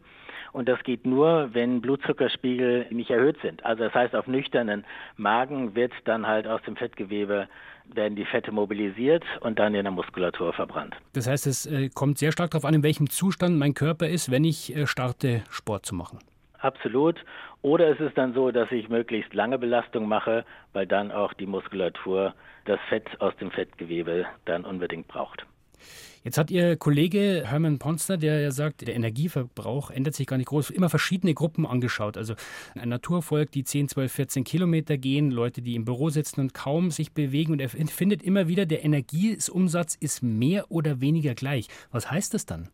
Und 0.54 0.68
das 0.68 0.84
geht 0.84 1.06
nur, 1.06 1.50
wenn 1.54 1.82
Blutzuckerspiegel 1.82 2.88
nicht 2.92 3.10
erhöht 3.10 3.38
sind. 3.42 3.66
Also 3.66 3.86
das 3.86 3.94
heißt, 3.94 4.16
auf 4.16 4.28
nüchternen 4.28 4.84
Magen 5.16 5.76
wird 5.76 5.94
dann 6.04 6.28
halt 6.28 6.46
aus 6.46 6.62
dem 6.64 6.76
Fettgewebe 6.76 7.48
werden 7.94 8.16
die 8.16 8.26
Fette 8.26 8.52
mobilisiert 8.52 9.24
und 9.42 9.60
dann 9.60 9.74
in 9.74 9.84
der 9.84 9.92
Muskulatur 9.92 10.54
verbrannt. 10.54 10.96
Das 11.14 11.28
heißt, 11.28 11.48
es 11.48 11.66
äh, 11.66 11.90
kommt 11.90 12.20
sehr 12.20 12.32
stark 12.32 12.52
darauf 12.52 12.66
an, 12.66 12.76
in 12.76 12.84
welchem 12.84 13.10
Zustand 13.10 13.58
mein 13.58 13.74
Körper 13.74 14.08
ist, 14.08 14.30
wenn 14.30 14.44
ich 14.44 14.76
äh, 14.76 14.86
starte, 14.86 15.42
Sport 15.50 15.86
zu 15.86 15.96
machen. 15.96 16.20
Absolut. 16.62 17.19
Oder 17.63 17.89
es 17.89 18.00
ist 18.00 18.17
dann 18.17 18.34
so, 18.34 18.52
dass 18.52 18.71
ich 18.71 18.88
möglichst 18.88 19.34
lange 19.34 19.58
Belastung 19.58 20.08
mache, 20.08 20.45
weil 20.74 20.88
dann 20.88 21.12
auch 21.12 21.34
die 21.34 21.45
Muskulatur 21.47 22.34
das 22.65 22.80
Fett 22.88 23.19
aus 23.19 23.36
dem 23.38 23.52
Fettgewebe 23.52 24.26
dann 24.45 24.65
unbedingt 24.65 25.08
braucht. 25.08 25.45
Jetzt 26.24 26.38
hat 26.38 26.52
Ihr 26.52 26.76
Kollege 26.76 27.43
Hermann 27.47 27.80
Ponster, 27.80 28.15
der 28.15 28.41
ja 28.41 28.52
sagt, 28.52 28.88
der 28.88 28.95
Energieverbrauch 28.95 29.89
ändert 29.89 30.13
sich 30.13 30.28
gar 30.28 30.38
nicht 30.38 30.50
groß, 30.50 30.69
immer 30.69 30.89
verschiedene 30.89 31.34
Gruppen 31.34 31.65
angeschaut. 31.65 32.15
Also 32.15 32.36
ein 32.76 32.89
Naturvolk, 32.89 33.52
die 33.52 33.63
10, 33.63 33.89
12, 33.89 34.12
14 34.12 34.43
Kilometer 34.43 35.00
gehen, 35.00 35.32
Leute, 35.32 35.63
die 35.63 35.74
im 35.74 35.84
Büro 35.84 36.10
sitzen 36.10 36.41
und 36.41 36.54
kaum 36.54 36.91
sich 36.91 37.13
bewegen. 37.13 37.54
Und 37.54 37.60
er 37.60 37.69
findet 37.69 38.21
immer 38.21 38.47
wieder, 38.47 38.67
der 38.67 38.86
Energieumsatz 38.86 39.95
ist 39.95 40.21
mehr 40.21 40.69
oder 40.69 41.02
weniger 41.02 41.34
gleich. 41.34 41.67
Was 41.91 42.12
heißt 42.12 42.36
das 42.36 42.45
dann? 42.45 42.69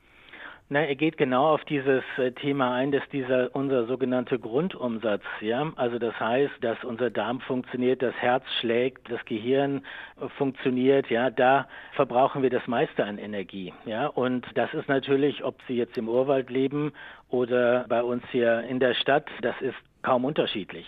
Na, 0.69 0.81
er 0.81 0.95
geht 0.95 1.17
genau 1.17 1.53
auf 1.53 1.63
dieses 1.63 2.03
äh, 2.17 2.33
Thema 2.33 2.73
ein, 2.73 2.91
dass 2.91 3.07
dieser 3.13 3.55
unser 3.55 3.85
sogenannte 3.85 4.37
Grundumsatz, 4.37 5.23
ja, 5.39 5.71
also 5.77 5.97
das 5.97 6.19
heißt, 6.19 6.55
dass 6.59 6.83
unser 6.83 7.09
Darm 7.09 7.39
funktioniert, 7.39 8.01
das 8.01 8.13
Herz 8.15 8.43
schlägt, 8.59 9.09
das 9.09 9.23
Gehirn 9.23 9.85
äh, 10.19 10.27
funktioniert, 10.37 11.09
ja, 11.09 11.29
da 11.29 11.69
verbrauchen 11.93 12.43
wir 12.43 12.49
das 12.49 12.67
meiste 12.67 13.05
an 13.05 13.17
Energie, 13.17 13.73
ja, 13.85 14.07
und 14.07 14.45
das 14.55 14.73
ist 14.73 14.89
natürlich, 14.89 15.41
ob 15.41 15.55
Sie 15.69 15.77
jetzt 15.77 15.97
im 15.97 16.09
Urwald 16.09 16.49
leben 16.49 16.91
oder 17.29 17.85
bei 17.87 18.03
uns 18.03 18.23
hier 18.31 18.63
in 18.63 18.81
der 18.81 18.93
Stadt, 18.93 19.29
das 19.41 19.55
ist 19.61 19.77
kaum 20.07 20.23
unterschiedlich. 20.23 20.85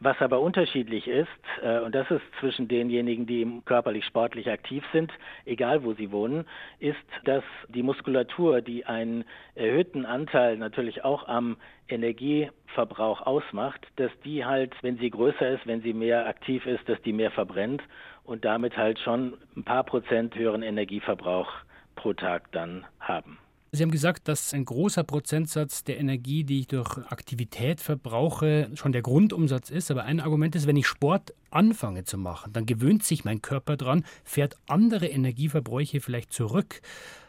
Was 0.00 0.18
aber 0.22 0.40
unterschiedlich 0.40 1.06
ist, 1.06 1.28
äh, 1.62 1.80
und 1.80 1.94
das 1.94 2.10
ist 2.10 2.22
zwischen 2.40 2.66
denjenigen, 2.66 3.26
die 3.26 3.60
körperlich 3.66 4.06
sportlich 4.06 4.50
aktiv 4.50 4.82
sind, 4.90 5.12
egal 5.44 5.84
wo 5.84 5.92
sie 5.92 6.10
wohnen, 6.10 6.46
ist, 6.78 6.96
dass 7.24 7.44
die 7.68 7.82
Muskulatur, 7.82 8.62
die 8.62 8.86
einen 8.86 9.24
erhöhten 9.54 10.06
Anteil 10.06 10.56
natürlich 10.56 11.04
auch 11.04 11.28
am 11.28 11.58
Energieverbrauch 11.88 13.20
ausmacht, 13.26 13.86
dass 13.96 14.10
die 14.24 14.46
halt, 14.46 14.72
wenn 14.80 14.96
sie 14.96 15.10
größer 15.10 15.46
ist, 15.50 15.66
wenn 15.66 15.82
sie 15.82 15.92
mehr 15.92 16.26
aktiv 16.26 16.64
ist, 16.64 16.88
dass 16.88 17.00
die 17.02 17.12
mehr 17.12 17.32
verbrennt 17.32 17.82
und 18.24 18.46
damit 18.46 18.78
halt 18.78 18.98
schon 18.98 19.36
ein 19.58 19.64
paar 19.64 19.84
Prozent 19.84 20.34
höheren 20.36 20.62
Energieverbrauch 20.62 21.52
pro 21.96 22.14
Tag 22.14 22.50
dann 22.52 22.86
haben. 22.98 23.36
Sie 23.74 23.82
haben 23.82 23.90
gesagt, 23.90 24.28
dass 24.28 24.54
ein 24.54 24.64
großer 24.64 25.02
Prozentsatz 25.02 25.82
der 25.82 25.98
Energie, 25.98 26.44
die 26.44 26.60
ich 26.60 26.68
durch 26.68 26.96
Aktivität 27.08 27.80
verbrauche, 27.80 28.70
schon 28.74 28.92
der 28.92 29.02
Grundumsatz 29.02 29.68
ist. 29.68 29.90
Aber 29.90 30.04
ein 30.04 30.20
Argument 30.20 30.54
ist, 30.54 30.68
wenn 30.68 30.76
ich 30.76 30.86
Sport 30.86 31.34
anfange 31.50 32.04
zu 32.04 32.16
machen, 32.16 32.52
dann 32.52 32.66
gewöhnt 32.66 33.02
sich 33.02 33.24
mein 33.24 33.42
Körper 33.42 33.76
dran, 33.76 34.04
fährt 34.22 34.54
andere 34.68 35.08
Energieverbräuche 35.08 36.00
vielleicht 36.00 36.32
zurück. 36.32 36.82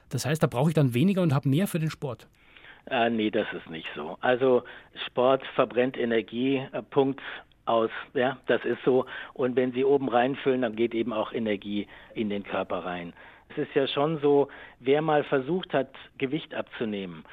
Das 0.09 0.27
heißt, 0.27 0.43
da 0.43 0.45
brauche 0.45 0.69
ich 0.69 0.75
dann 0.75 0.93
weniger 0.93 1.23
und 1.23 1.33
habe 1.33 1.49
mehr 1.49 1.65
für 1.65 1.79
den 1.79 1.89
Sport. 1.89 2.27
Äh, 2.91 3.09
nee, 3.09 3.31
das 3.31 3.47
ist 3.51 3.67
nicht 3.71 3.87
so. 3.95 4.19
Also 4.21 4.63
Sport 5.07 5.41
verbrennt 5.55 5.97
Energie, 5.97 6.57
äh, 6.71 6.83
Punkt 6.83 7.21
aus. 7.65 7.89
Ja, 8.13 8.37
das 8.45 8.63
ist 8.65 8.83
so. 8.85 9.07
Und 9.33 9.55
wenn 9.55 9.71
Sie 9.71 9.83
oben 9.83 10.09
reinfüllen, 10.09 10.61
dann 10.61 10.75
geht 10.75 10.93
eben 10.93 11.11
auch 11.11 11.33
Energie 11.33 11.87
in 12.13 12.29
den 12.29 12.43
Körper 12.43 12.85
rein. 12.85 13.13
Es 13.57 13.67
ist 13.67 13.75
ja 13.75 13.87
schon 13.87 14.19
so, 14.19 14.47
wer 14.79 15.01
mal 15.01 15.23
versucht 15.23 15.73
hat, 15.73 15.89
Gewicht 16.17 16.53
abzunehmen 16.53 17.23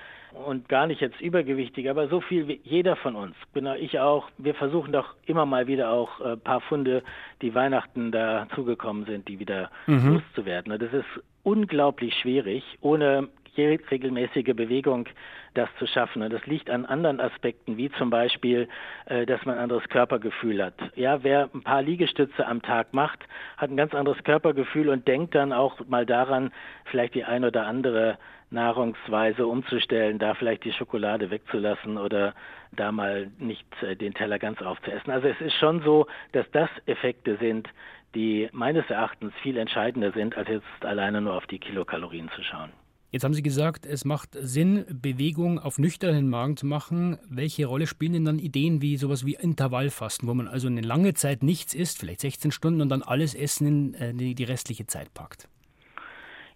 und 0.46 0.68
gar 0.68 0.86
nicht 0.86 1.00
jetzt 1.00 1.20
übergewichtig, 1.20 1.90
aber 1.90 2.08
so 2.08 2.20
viel 2.20 2.48
wie 2.48 2.60
jeder 2.64 2.96
von 2.96 3.16
uns, 3.16 3.34
genau 3.52 3.74
ich 3.74 3.98
auch, 4.00 4.28
wir 4.38 4.54
versuchen 4.54 4.92
doch 4.92 5.14
immer 5.26 5.46
mal 5.46 5.66
wieder 5.66 5.90
auch 5.90 6.20
ein 6.20 6.32
äh, 6.34 6.36
paar 6.36 6.60
Funde, 6.60 7.02
die 7.42 7.54
Weihnachten 7.54 8.12
da 8.12 8.46
zugekommen 8.54 9.04
sind, 9.04 9.28
die 9.28 9.38
wieder 9.38 9.70
mhm. 9.86 10.14
loszuwerden. 10.14 10.78
Das 10.78 10.92
ist 10.92 11.24
unglaublich 11.42 12.14
schwierig, 12.14 12.64
ohne 12.80 13.28
regelmäßige 13.56 14.54
Bewegung 14.54 15.08
das 15.54 15.68
zu 15.78 15.86
schaffen. 15.86 16.22
Und 16.22 16.32
das 16.32 16.44
liegt 16.46 16.70
an 16.70 16.86
anderen 16.86 17.20
Aspekten, 17.20 17.76
wie 17.76 17.90
zum 17.92 18.10
Beispiel, 18.10 18.68
äh, 19.06 19.26
dass 19.26 19.44
man 19.44 19.56
ein 19.56 19.64
anderes 19.64 19.88
Körpergefühl 19.88 20.64
hat. 20.64 20.74
Ja, 20.94 21.22
wer 21.22 21.50
ein 21.54 21.62
paar 21.62 21.82
Liegestütze 21.82 22.46
am 22.46 22.62
Tag 22.62 22.94
macht, 22.94 23.20
hat 23.56 23.70
ein 23.70 23.76
ganz 23.76 23.94
anderes 23.94 24.22
Körpergefühl 24.24 24.88
und 24.88 25.06
denkt 25.06 25.34
dann 25.34 25.52
auch 25.52 25.78
mal 25.86 26.06
daran, 26.06 26.52
vielleicht 26.86 27.14
die 27.14 27.24
ein 27.24 27.44
oder 27.44 27.66
andere 27.66 28.18
Nahrungsweise 28.50 29.46
umzustellen, 29.46 30.18
da 30.18 30.34
vielleicht 30.34 30.64
die 30.64 30.72
Schokolade 30.72 31.30
wegzulassen 31.30 31.96
oder 31.96 32.34
da 32.72 32.92
mal 32.92 33.30
nicht 33.38 33.66
äh, 33.82 33.96
den 33.96 34.14
Teller 34.14 34.38
ganz 34.38 34.60
aufzuessen. 34.62 35.10
Also 35.10 35.28
es 35.28 35.40
ist 35.40 35.54
schon 35.54 35.82
so, 35.82 36.06
dass 36.32 36.50
das 36.52 36.70
Effekte 36.86 37.36
sind, 37.36 37.68
die 38.14 38.48
meines 38.52 38.88
Erachtens 38.90 39.32
viel 39.42 39.56
entscheidender 39.56 40.12
sind, 40.12 40.36
als 40.36 40.48
jetzt 40.48 40.84
alleine 40.84 41.20
nur 41.20 41.34
auf 41.34 41.46
die 41.46 41.58
Kilokalorien 41.58 42.30
zu 42.36 42.42
schauen. 42.42 42.70
Jetzt 43.12 43.24
haben 43.24 43.34
Sie 43.34 43.42
gesagt, 43.42 43.84
es 43.84 44.06
macht 44.06 44.38
Sinn, 44.40 44.86
Bewegung 44.90 45.58
auf 45.58 45.78
nüchternen 45.78 46.30
Magen 46.30 46.56
zu 46.56 46.64
machen. 46.64 47.18
Welche 47.28 47.66
Rolle 47.66 47.86
spielen 47.86 48.14
denn 48.14 48.24
dann 48.24 48.38
Ideen 48.38 48.80
wie 48.80 48.96
sowas 48.96 49.26
wie 49.26 49.34
Intervallfasten, 49.34 50.26
wo 50.26 50.32
man 50.32 50.48
also 50.48 50.66
eine 50.66 50.80
lange 50.80 51.12
Zeit 51.12 51.42
nichts 51.42 51.74
isst, 51.74 51.98
vielleicht 51.98 52.22
16 52.22 52.52
Stunden 52.52 52.80
und 52.80 52.88
dann 52.88 53.02
alles 53.02 53.34
Essen 53.34 53.66
in 53.66 53.94
äh, 53.94 54.14
die, 54.14 54.34
die 54.34 54.44
restliche 54.44 54.86
Zeit 54.86 55.12
packt? 55.12 55.46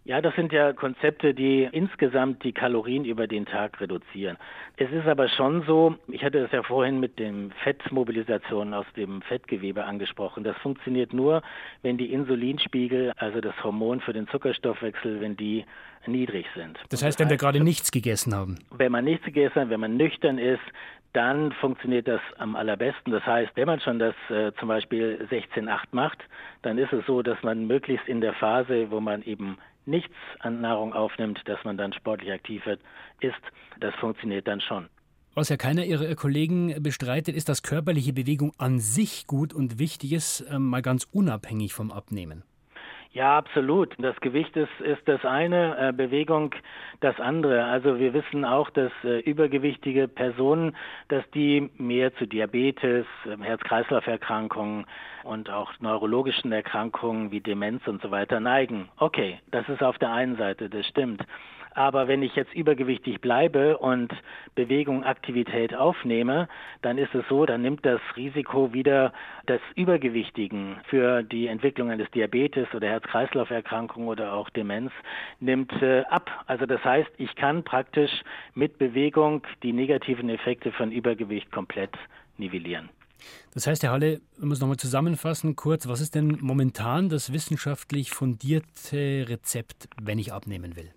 Ja, 0.06 0.20
das 0.20 0.36
sind 0.36 0.52
ja 0.52 0.72
Konzepte, 0.72 1.34
die 1.34 1.68
insgesamt 1.72 2.44
die 2.44 2.52
Kalorien 2.52 3.04
über 3.04 3.26
den 3.26 3.44
Tag 3.44 3.80
reduzieren. 3.80 4.36
Es 4.76 4.88
ist 4.92 5.08
aber 5.08 5.28
schon 5.28 5.64
so, 5.66 5.96
ich 6.06 6.22
hatte 6.22 6.38
es 6.38 6.52
ja 6.52 6.62
vorhin 6.62 7.00
mit 7.00 7.18
den 7.18 7.52
Fettmobilisationen 7.64 8.72
aus 8.72 8.86
dem 8.96 9.20
Fettgewebe 9.22 9.84
angesprochen. 9.84 10.44
Das 10.44 10.56
funktioniert 10.58 11.12
nur, 11.12 11.42
wenn 11.82 11.98
die 11.98 12.12
Insulinspiegel, 12.12 13.14
also 13.16 13.40
das 13.40 13.52
Hormon 13.64 14.00
für 14.00 14.12
den 14.12 14.28
Zuckerstoffwechsel, 14.28 15.20
wenn 15.20 15.36
die 15.36 15.64
niedrig 16.06 16.46
sind. 16.54 16.78
Das 16.90 17.02
heißt, 17.02 17.18
wenn 17.18 17.28
wir 17.28 17.36
gerade 17.36 17.58
nichts 17.58 17.90
gegessen 17.90 18.32
haben. 18.32 18.60
Wenn 18.70 18.92
man 18.92 19.04
nichts 19.04 19.24
gegessen 19.24 19.62
hat, 19.62 19.70
wenn 19.70 19.80
man 19.80 19.96
nüchtern 19.96 20.38
ist, 20.38 20.62
dann 21.14 21.50
funktioniert 21.50 22.06
das 22.06 22.20
am 22.38 22.54
allerbesten. 22.54 23.12
Das 23.12 23.26
heißt, 23.26 23.50
wenn 23.56 23.66
man 23.66 23.80
schon 23.80 23.98
das 23.98 24.14
äh, 24.28 24.52
zum 24.60 24.68
Beispiel 24.68 25.26
16-8 25.32 25.78
macht, 25.90 26.18
dann 26.62 26.78
ist 26.78 26.92
es 26.92 27.04
so, 27.06 27.22
dass 27.22 27.42
man 27.42 27.66
möglichst 27.66 28.06
in 28.06 28.20
der 28.20 28.34
Phase, 28.34 28.88
wo 28.92 29.00
man 29.00 29.22
eben 29.22 29.58
nichts 29.86 30.14
an 30.40 30.60
Nahrung 30.60 30.92
aufnimmt, 30.92 31.40
dass 31.46 31.62
man 31.64 31.76
dann 31.76 31.92
sportlich 31.92 32.32
aktiv 32.32 32.64
wird, 32.66 32.80
ist, 33.20 33.34
das 33.80 33.94
funktioniert 33.96 34.46
dann 34.46 34.60
schon. 34.60 34.88
Was 35.34 35.50
ja 35.50 35.58
keiner 35.58 35.84
Ihrer 35.84 36.14
Kollegen 36.14 36.82
bestreitet, 36.82 37.36
ist, 37.36 37.50
dass 37.50 37.62
körperliche 37.62 38.14
Bewegung 38.14 38.52
an 38.56 38.80
sich 38.80 39.26
gut 39.26 39.52
und 39.52 39.78
wichtig 39.78 40.12
ist, 40.12 40.40
äh, 40.40 40.58
mal 40.58 40.80
ganz 40.80 41.06
unabhängig 41.12 41.74
vom 41.74 41.92
Abnehmen. 41.92 42.42
Ja, 43.16 43.38
absolut. 43.38 43.94
Das 43.96 44.14
Gewicht 44.20 44.54
ist, 44.58 44.78
ist 44.80 45.00
das 45.08 45.24
eine, 45.24 45.88
äh, 45.88 45.92
Bewegung 45.94 46.54
das 47.00 47.18
andere. 47.18 47.64
Also 47.64 47.98
wir 47.98 48.12
wissen 48.12 48.44
auch, 48.44 48.68
dass 48.68 48.92
äh, 49.04 49.20
übergewichtige 49.20 50.06
Personen, 50.06 50.76
dass 51.08 51.24
die 51.30 51.70
mehr 51.78 52.14
zu 52.16 52.26
Diabetes, 52.26 53.06
äh, 53.24 53.42
Herz-Kreislauf-Erkrankungen 53.42 54.84
und 55.24 55.48
auch 55.48 55.72
neurologischen 55.80 56.52
Erkrankungen 56.52 57.30
wie 57.30 57.40
Demenz 57.40 57.86
und 57.86 58.02
so 58.02 58.10
weiter 58.10 58.38
neigen. 58.38 58.90
Okay, 58.98 59.40
das 59.50 59.66
ist 59.70 59.82
auf 59.82 59.96
der 59.96 60.12
einen 60.12 60.36
Seite, 60.36 60.68
das 60.68 60.86
stimmt. 60.86 61.24
Aber 61.76 62.08
wenn 62.08 62.22
ich 62.22 62.34
jetzt 62.34 62.54
übergewichtig 62.54 63.20
bleibe 63.20 63.76
und 63.76 64.10
Bewegung, 64.54 65.04
Aktivität 65.04 65.74
aufnehme, 65.74 66.48
dann 66.80 66.96
ist 66.96 67.14
es 67.14 67.22
so, 67.28 67.44
dann 67.44 67.60
nimmt 67.60 67.84
das 67.84 68.00
Risiko 68.16 68.72
wieder 68.72 69.12
des 69.46 69.60
Übergewichtigen 69.74 70.76
für 70.88 71.22
die 71.22 71.48
Entwicklung 71.48 71.90
eines 71.90 72.10
Diabetes 72.12 72.66
oder 72.74 72.88
Herz-Kreislauf-Erkrankungen 72.88 74.08
oder 74.08 74.32
auch 74.32 74.48
Demenz 74.48 74.90
nimmt 75.38 75.70
äh, 75.82 76.04
ab. 76.08 76.30
Also 76.46 76.64
das 76.64 76.82
heißt, 76.82 77.10
ich 77.18 77.36
kann 77.36 77.62
praktisch 77.62 78.22
mit 78.54 78.78
Bewegung 78.78 79.42
die 79.62 79.74
negativen 79.74 80.30
Effekte 80.30 80.72
von 80.72 80.90
Übergewicht 80.90 81.52
komplett 81.52 81.92
nivellieren. 82.38 82.88
Das 83.52 83.66
heißt, 83.66 83.82
Herr 83.82 83.90
Halle, 83.92 84.22
wir 84.38 84.46
müssen 84.46 84.62
nochmal 84.62 84.78
zusammenfassen, 84.78 85.56
kurz, 85.56 85.86
was 85.86 86.00
ist 86.00 86.14
denn 86.14 86.38
momentan 86.40 87.10
das 87.10 87.34
wissenschaftlich 87.34 88.12
fundierte 88.12 89.26
Rezept, 89.28 89.90
wenn 90.00 90.18
ich 90.18 90.32
abnehmen 90.32 90.74
will? 90.74 90.90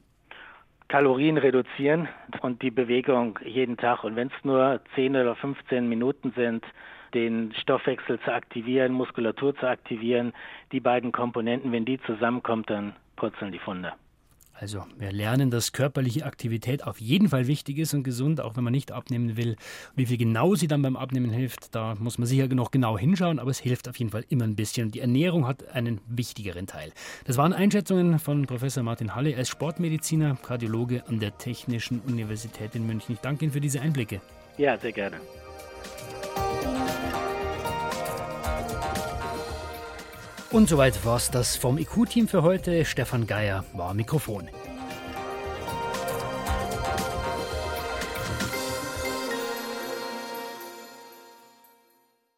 Kalorien 0.89 1.37
reduzieren 1.37 2.09
und 2.41 2.63
die 2.63 2.71
Bewegung 2.71 3.39
jeden 3.45 3.77
Tag. 3.77 4.03
Und 4.03 4.15
wenn 4.15 4.27
es 4.27 4.43
nur 4.43 4.81
10 4.95 5.15
oder 5.15 5.35
15 5.35 5.87
Minuten 5.87 6.33
sind, 6.35 6.65
den 7.13 7.53
Stoffwechsel 7.53 8.19
zu 8.19 8.33
aktivieren, 8.33 8.93
Muskulatur 8.93 9.55
zu 9.55 9.67
aktivieren, 9.67 10.33
die 10.71 10.79
beiden 10.79 11.11
Komponenten, 11.11 11.71
wenn 11.71 11.85
die 11.85 12.01
zusammenkommen, 12.01 12.63
dann 12.65 12.93
purzeln 13.15 13.51
die 13.51 13.59
Funde. 13.59 13.93
Also 14.59 14.85
wir 14.97 15.13
lernen, 15.13 15.51
dass 15.51 15.71
körperliche 15.71 16.25
Aktivität 16.25 16.83
auf 16.83 16.99
jeden 16.99 17.29
Fall 17.29 17.47
wichtig 17.47 17.77
ist 17.77 17.93
und 17.93 18.03
gesund, 18.03 18.41
auch 18.41 18.57
wenn 18.57 18.63
man 18.65 18.73
nicht 18.73 18.91
abnehmen 18.91 19.37
will. 19.37 19.55
Wie 19.95 20.05
viel 20.05 20.17
genau 20.17 20.53
sie 20.55 20.67
dann 20.67 20.81
beim 20.81 20.97
Abnehmen 20.97 21.31
hilft, 21.31 21.73
da 21.75 21.95
muss 21.95 22.17
man 22.17 22.27
sicher 22.27 22.47
noch 22.49 22.69
genau 22.69 22.97
hinschauen, 22.97 23.39
aber 23.39 23.51
es 23.51 23.59
hilft 23.59 23.87
auf 23.87 23.95
jeden 23.95 24.11
Fall 24.11 24.25
immer 24.27 24.43
ein 24.43 24.57
bisschen. 24.57 24.91
Die 24.91 24.99
Ernährung 24.99 25.47
hat 25.47 25.69
einen 25.69 26.01
wichtigeren 26.09 26.67
Teil. 26.67 26.91
Das 27.23 27.37
waren 27.37 27.53
Einschätzungen 27.53 28.19
von 28.19 28.47
Professor 28.47 28.83
Martin 28.83 29.15
Halle 29.15 29.37
als 29.37 29.47
Sportmediziner, 29.47 30.37
Kardiologe 30.45 31.07
an 31.07 31.21
der 31.21 31.37
Technischen 31.37 32.01
Universität 32.01 32.75
in 32.75 32.85
München. 32.85 33.13
Ich 33.15 33.21
danke 33.21 33.45
Ihnen 33.45 33.53
für 33.53 33.61
diese 33.61 33.79
Einblicke. 33.79 34.19
Ja, 34.57 34.77
sehr 34.77 34.91
gerne. 34.91 35.21
Und 40.51 40.67
soweit 40.67 41.05
war 41.05 41.17
es 41.17 41.29
das 41.29 41.55
vom 41.55 41.77
IQ-Team 41.77 42.27
für 42.27 42.41
heute. 42.41 42.83
Stefan 42.83 43.27
Geier 43.27 43.63
war 43.73 43.93
Mikrofon. 43.93 44.49